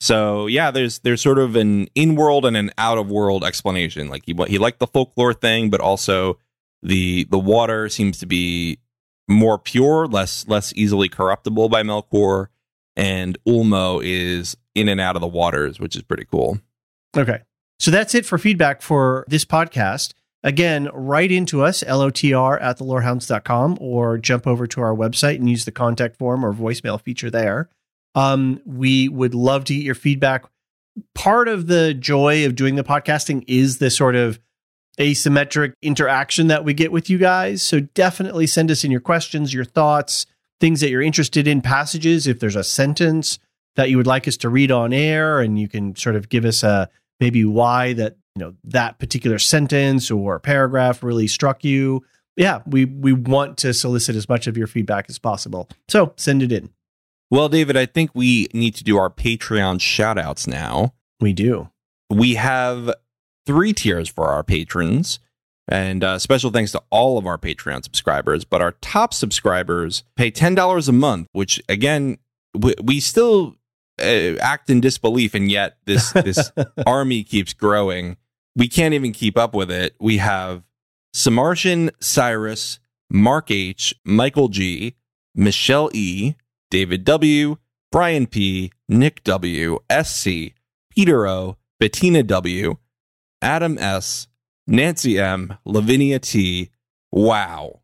[0.00, 4.08] So yeah, there's there's sort of an in-world and an out-of-world explanation.
[4.08, 6.38] Like he he liked the folklore thing, but also
[6.82, 8.78] the the water seems to be
[9.28, 12.46] more pure, less less easily corruptible by Melkor,
[12.96, 16.58] and Ulmo is in and out of the waters, which is pretty cool.
[17.16, 17.40] Okay.
[17.78, 20.12] So that's it for feedback for this podcast.
[20.42, 25.66] Again, write into us, LOTR at thelorehounds.com, or jump over to our website and use
[25.66, 27.68] the contact form or voicemail feature there.
[28.14, 30.44] Um, we would love to get your feedback.
[31.14, 34.40] Part of the joy of doing the podcasting is the sort of
[34.98, 37.62] asymmetric interaction that we get with you guys.
[37.62, 40.26] So definitely send us in your questions, your thoughts,
[40.60, 42.26] things that you're interested in, passages.
[42.26, 43.38] If there's a sentence
[43.76, 46.44] that you would like us to read on air, and you can sort of give
[46.44, 46.88] us a
[47.18, 52.04] maybe why that you know that particular sentence or paragraph really struck you.
[52.36, 55.68] Yeah, we we want to solicit as much of your feedback as possible.
[55.88, 56.70] So send it in.
[57.30, 60.94] Well, David, I think we need to do our Patreon shout outs now.
[61.20, 61.70] We do.
[62.10, 62.92] We have
[63.46, 65.20] three tiers for our patrons.
[65.68, 68.44] And uh, special thanks to all of our Patreon subscribers.
[68.44, 72.18] But our top subscribers pay $10 a month, which again,
[72.58, 73.54] we, we still
[74.00, 75.34] uh, act in disbelief.
[75.34, 76.50] And yet this, this
[76.86, 78.16] army keeps growing.
[78.56, 79.94] We can't even keep up with it.
[80.00, 80.64] We have
[81.14, 84.96] Samartian Cyrus, Mark H, Michael G,
[85.36, 86.34] Michelle E,
[86.70, 87.56] David W,
[87.90, 90.54] Brian P, Nick W, SC,
[90.90, 92.76] Peter O, Bettina W,
[93.42, 94.28] Adam S,
[94.66, 96.70] Nancy M, Lavinia T.
[97.10, 97.80] Wow.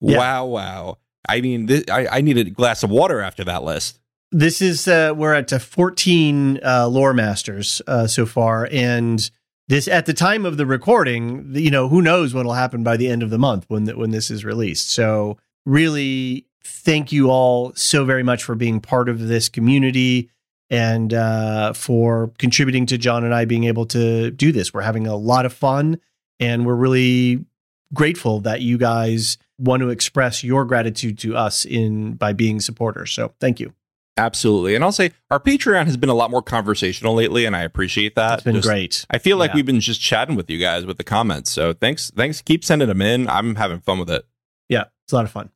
[0.00, 0.18] Yeah.
[0.18, 0.98] Wow, wow.
[1.28, 4.00] I mean, this, I, I need a glass of water after that list.
[4.32, 9.30] This is uh, we're at uh, 14 uh, lore masters uh, so far, and
[9.68, 13.08] this at the time of the recording, you know, who knows what'll happen by the
[13.08, 14.90] end of the month when when this is released.
[14.90, 20.30] So really, thank you all so very much for being part of this community
[20.68, 24.74] and uh, for contributing to John and I being able to do this.
[24.74, 26.00] We're having a lot of fun,
[26.40, 27.44] and we're really
[27.94, 33.12] grateful that you guys want to express your gratitude to us in by being supporters.
[33.12, 33.72] So thank you.
[34.18, 34.74] Absolutely.
[34.74, 38.14] And I'll say our Patreon has been a lot more conversational lately, and I appreciate
[38.16, 38.34] that.
[38.34, 39.06] It's been Just- great.
[39.10, 39.56] I feel like Yeah.
[39.56, 41.52] we've been just chatting with you guys with the comments.
[41.52, 42.40] So thanks, thanks.
[42.42, 43.28] Keep sending them in.
[43.28, 44.24] I'm having fun with it.
[44.68, 45.50] Yeah, it's a lot of fun.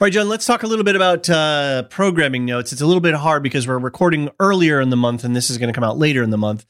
[0.00, 2.72] All right, John, let's talk a little bit about uh, programming notes.
[2.72, 5.56] It's a little bit hard because we're recording earlier in the month and this is
[5.56, 6.66] going to come out later in the month.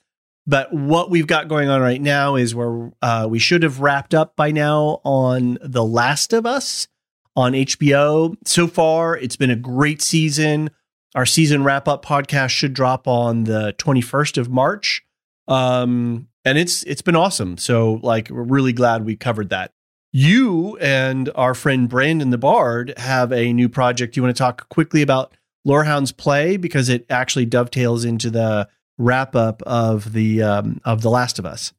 [0.46, 4.12] But what we've got going on right now is where uh, we should have wrapped
[4.12, 6.86] up by now on The Last of Us
[7.34, 8.36] on HBO.
[8.44, 10.68] So far, it's been a great season.
[11.14, 15.02] Our season wrap up podcast should drop on the 21st of March.
[15.48, 17.56] Um, and it's it's been awesome.
[17.56, 19.72] So like we're really glad we covered that.
[20.16, 24.16] You and our friend Brandon the Bard have a new project.
[24.16, 29.34] You want to talk quickly about Lorehound's play because it actually dovetails into the wrap
[29.34, 31.72] up of the um, of The Last of Us.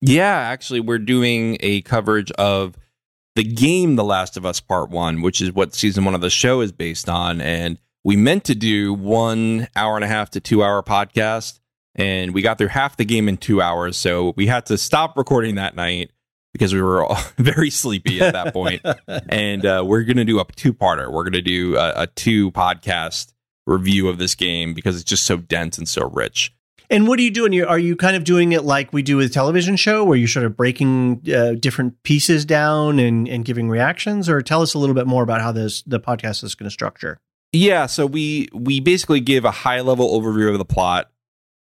[0.00, 2.76] Yeah, actually, we're doing a coverage of
[3.34, 6.30] the game The Last of Us Part 1, which is what season one of the
[6.30, 7.40] show is based on.
[7.40, 11.58] And we meant to do one hour and a half to two hour podcast,
[11.96, 13.96] and we got through half the game in two hours.
[13.96, 16.12] So we had to stop recording that night
[16.52, 18.82] because we were all very sleepy at that point.
[19.28, 21.10] and uh, we're going to do a two parter.
[21.10, 23.32] We're going to do a, a two podcast
[23.66, 26.54] review of this game because it's just so dense and so rich.
[26.90, 27.62] And what are you doing?
[27.64, 30.28] Are you kind of doing it like we do with a television show, where you're
[30.28, 34.28] sort of breaking uh, different pieces down and, and giving reactions?
[34.28, 36.70] Or tell us a little bit more about how this the podcast is going to
[36.70, 37.18] structure.
[37.52, 41.10] Yeah, so we we basically give a high level overview of the plot.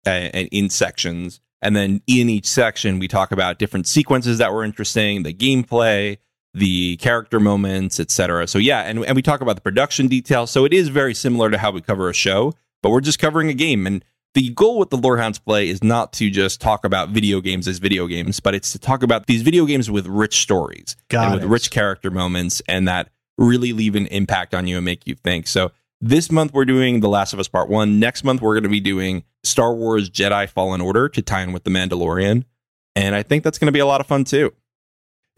[0.07, 1.41] uh, and in sections.
[1.61, 6.17] And then in each section, we talk about different sequences that were interesting, the gameplay,
[6.53, 8.47] the character moments, etc.
[8.47, 10.51] So yeah, and, and we talk about the production details.
[10.51, 13.49] So it is very similar to how we cover a show, but we're just covering
[13.49, 13.85] a game.
[13.85, 14.03] And
[14.33, 17.79] the goal with the Lorehounds play is not to just talk about video games as
[17.79, 21.33] video games, but it's to talk about these video games with rich stories Got and
[21.35, 25.15] with rich character moments and that really leave an impact on you and make you
[25.15, 25.47] think.
[25.47, 25.71] So
[26.01, 27.99] this month we're doing The Last of Us Part 1.
[27.99, 31.53] Next month we're going to be doing Star Wars Jedi Fallen Order to tie in
[31.53, 32.43] with The Mandalorian.
[32.95, 34.53] And I think that's going to be a lot of fun too.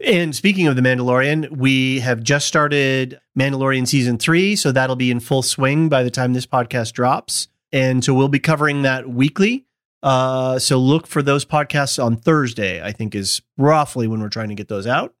[0.04, 5.12] And speaking of the Mandalorian, we have just started Mandalorian season three, so that'll be
[5.12, 7.46] in full swing by the time this podcast drops.
[7.70, 9.66] And so we'll be covering that weekly.
[10.02, 14.48] Uh, so look for those podcasts on Thursday, I think is roughly when we're trying
[14.48, 15.14] to get those out.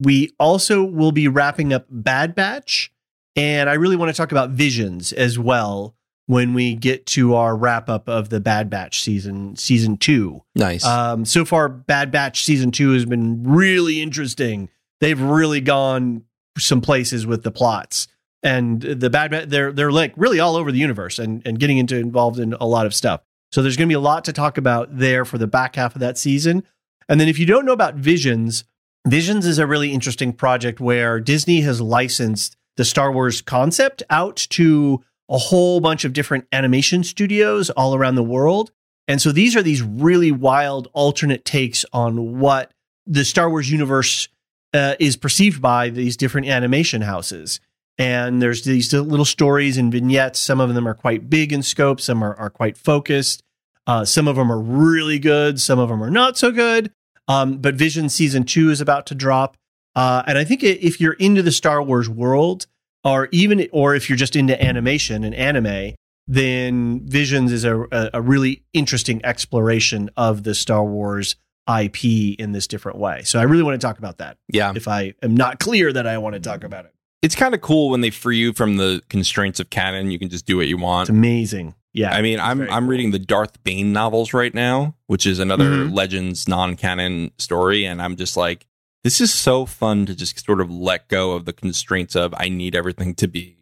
[0.00, 2.90] We also will be wrapping up Bad Batch.
[3.36, 5.94] And I really want to talk about Visions as well
[6.26, 10.42] when we get to our wrap up of the Bad Batch season, season two.
[10.54, 10.84] Nice.
[10.84, 14.68] Um, so far, Bad Batch season two has been really interesting.
[15.00, 16.24] They've really gone
[16.58, 18.08] some places with the plots,
[18.42, 21.78] and the Bad Batch they're they're like really all over the universe and and getting
[21.78, 23.22] into involved in a lot of stuff.
[23.50, 25.94] So there's going to be a lot to talk about there for the back half
[25.94, 26.62] of that season.
[27.08, 28.64] And then if you don't know about Visions,
[29.06, 34.36] Visions is a really interesting project where Disney has licensed the Star Wars concept out
[34.50, 38.70] to a whole bunch of different animation studios all around the world.
[39.08, 42.70] And so these are these really wild alternate takes on what
[43.06, 44.28] the Star Wars universe
[44.74, 47.60] uh, is perceived by these different animation houses.
[47.98, 50.38] And there's these little stories and vignettes.
[50.38, 53.42] Some of them are quite big in scope, some are, are quite focused.
[53.86, 56.92] Uh, some of them are really good, some of them are not so good.
[57.26, 59.56] Um, but Vision season two is about to drop.
[59.94, 62.66] Uh, and I think if you're into the Star Wars world,
[63.04, 65.94] or even, or if you're just into animation and anime,
[66.28, 71.36] then Visions is a, a, a really interesting exploration of the Star Wars
[71.68, 72.04] IP
[72.38, 73.22] in this different way.
[73.24, 74.36] So I really want to talk about that.
[74.52, 74.72] yeah.
[74.74, 77.60] If I am not clear that I want to talk about it, It's kind of
[77.60, 80.10] cool when they free you from the constraints of canon.
[80.10, 81.08] You can just do what you want.
[81.08, 81.74] it's amazing.
[81.94, 82.88] Yeah, I mean, I'm I'm cool.
[82.88, 85.94] reading the Darth Bane novels right now, which is another Mhm.
[85.94, 88.66] Legends non-canon story, and I'm just like,
[89.04, 92.48] this is so fun to just sort of let go of the constraints of I
[92.48, 93.56] need everything to be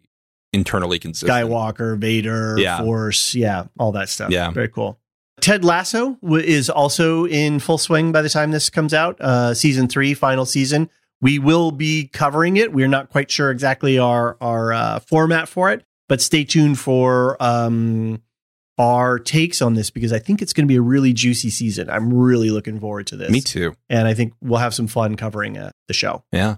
[0.53, 1.31] internally consistent.
[1.31, 2.81] Skywalker, Vader, Yeah.
[2.81, 4.31] Force, yeah, all that stuff.
[4.31, 4.51] Yeah.
[4.51, 4.99] very cool.
[5.39, 9.19] Ted Lasso w- is also in full swing by the time this comes out.
[9.19, 10.89] Uh, season three, final season.
[11.21, 12.73] We will be covering it.
[12.73, 17.41] We're not quite sure exactly our our uh, format for it, but stay tuned for
[17.41, 18.21] um,
[18.81, 21.87] our takes on this because I think it's going to be a really juicy season.
[21.87, 23.29] I'm really looking forward to this.
[23.29, 23.75] Me too.
[23.89, 26.23] and I think we'll have some fun covering uh, the show.
[26.31, 26.55] Yeah.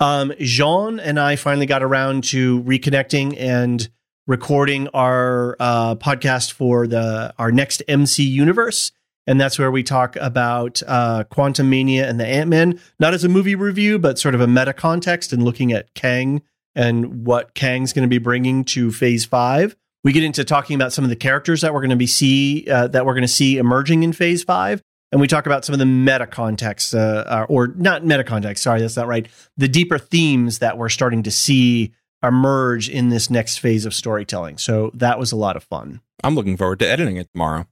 [0.00, 3.88] Um, Jean and I finally got around to reconnecting and
[4.26, 8.92] recording our uh, podcast for the our next MC universe,
[9.26, 13.30] and that's where we talk about uh, Quantumania and the Ant Man, not as a
[13.30, 16.42] movie review, but sort of a meta context and looking at Kang
[16.74, 19.74] and what Kang's going to be bringing to Phase Five.
[20.02, 22.66] We get into talking about some of the characters that we're going to be see
[22.70, 24.82] uh, that we're going to see emerging in Phase Five,
[25.12, 28.62] and we talk about some of the meta context, uh, uh, or not meta context.
[28.62, 29.28] Sorry, that's not right.
[29.56, 34.58] The deeper themes that we're starting to see emerge in this next phase of storytelling.
[34.58, 36.00] So that was a lot of fun.
[36.22, 37.66] I'm looking forward to editing it tomorrow.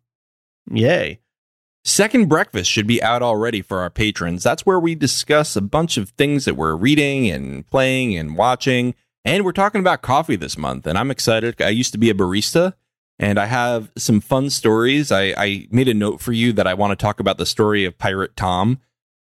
[0.71, 1.21] Yay!
[1.85, 4.43] Second Breakfast should be out already for our patrons.
[4.43, 8.95] That's where we discuss a bunch of things that we're reading and playing and watching.
[9.25, 11.61] And we're talking about coffee this month, and I'm excited.
[11.61, 12.75] I used to be a barista,
[13.19, 15.13] and I have some fun stories.
[15.13, 17.85] I, I made a note for you that I want to talk about the story
[17.85, 18.81] of Pirate Tom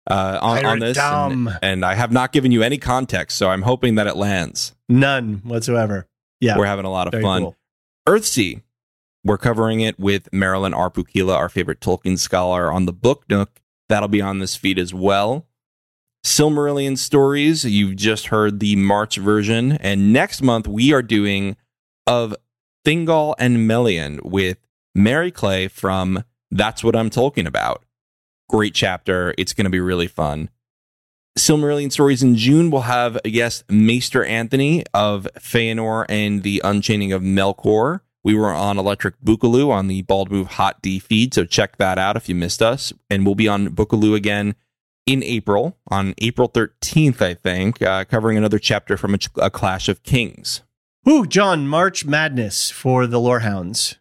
[0.09, 0.97] uh, on, on this.
[0.97, 1.49] Tom.
[1.49, 4.75] And, and I have not given you any context, so I'm hoping that it lands.
[4.89, 6.07] None whatsoever.
[6.41, 7.43] Yeah, We're having a lot of fun.
[7.43, 7.57] cool.
[8.09, 8.63] Earthsea.
[9.23, 13.61] We're covering it with Marilyn Arpukila, our favorite Tolkien scholar, on the Book Nook.
[13.91, 15.47] That'll be on this feed as well.
[16.25, 17.65] Silmarillion stories.
[17.65, 19.73] You've just heard the March version.
[19.73, 21.57] And next month, we are doing
[22.07, 22.35] of
[22.85, 24.59] Thingol and Melian with
[24.95, 27.85] Mary Clay from That's What I'm Talking About.
[28.49, 29.35] Great chapter.
[29.39, 30.51] It's going to be really fun.
[31.39, 32.71] Silmarillion stories in June.
[32.71, 38.01] We'll have a guest, Maester Anthony of Feanor and the Unchaining of Melkor.
[38.23, 41.97] We were on Electric Bookaloo on the Bald Move Hot D feed, so check that
[41.97, 42.93] out if you missed us.
[43.09, 44.55] And we'll be on Bookaloo again
[45.07, 49.51] in April, on April 13th, I think, uh, covering another chapter from a, Ch- a
[49.51, 50.63] Clash of Kings.
[51.09, 53.97] Ooh, John, March Madness for the Lorehounds.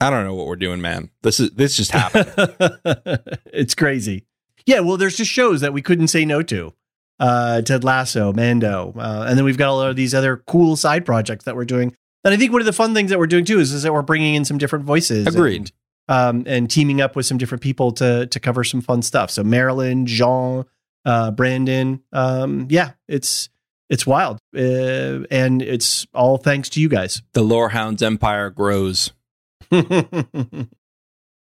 [0.00, 1.10] I don't know what we're doing, man.
[1.22, 2.30] This is this just happened.
[3.46, 4.26] it's crazy.
[4.66, 6.74] Yeah, well, there's just shows that we couldn't say no to.
[7.18, 11.06] Uh, Ted Lasso, Mando, uh, and then we've got all of these other cool side
[11.06, 11.94] projects that we're doing
[12.24, 13.92] And I think one of the fun things that we're doing too is, is that
[13.92, 15.26] we're bringing in some different voices.
[15.26, 15.70] Agreed.
[16.06, 19.30] And, um, and teaming up with some different people to to cover some fun stuff.
[19.30, 20.64] So Marilyn, Jean,
[21.04, 22.02] uh, Brandon.
[22.12, 23.48] Um, yeah, it's
[23.90, 27.22] it's wild, uh, and it's all thanks to you guys.
[27.32, 29.12] The Lorehounds empire grows.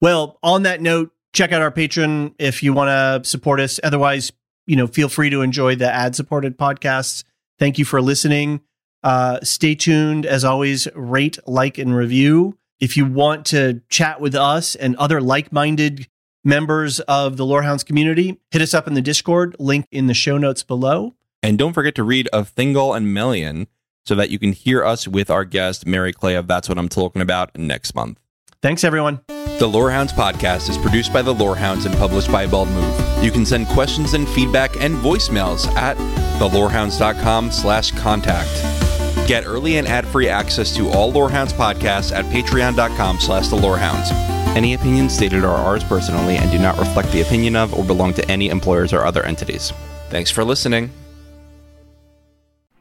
[0.01, 3.79] well, on that note, check out our Patreon if you want to support us.
[3.83, 4.33] Otherwise,
[4.67, 7.25] you know, feel free to enjoy the ad supported podcasts.
[7.59, 8.63] Thank you for listening.
[9.03, 10.25] Uh, stay tuned.
[10.25, 12.57] As always, rate, like, and review.
[12.81, 16.09] If you want to chat with us and other like minded
[16.45, 20.39] members of the Lorehounds community, hit us up in the Discord, link in the show
[20.39, 21.15] notes below.
[21.43, 23.67] And don't forget to read of Thingol and Melian
[24.05, 26.89] so that you can hear us with our guest, Mary Clay of That's What I'm
[26.89, 28.19] Talking About next month.
[28.61, 29.21] Thanks, everyone.
[29.59, 33.23] The Lorehounds podcast is produced by the Lorehounds and published by Bald Move.
[33.25, 35.97] You can send questions and feedback and voicemails at
[36.39, 38.84] thelorehounds.com slash contact.
[39.27, 44.11] Get early and ad-free access to all Lorehounds podcasts at patreon.com slash the Lorehounds.
[44.57, 48.15] Any opinions stated are ours personally and do not reflect the opinion of or belong
[48.15, 49.73] to any employers or other entities.
[50.11, 50.91] Thanks for listening.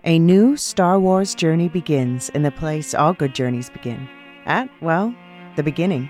[0.06, 4.10] A new Star Wars journey begins in the place all good journeys begin.
[4.46, 5.16] At, well,
[5.56, 6.10] the beginning.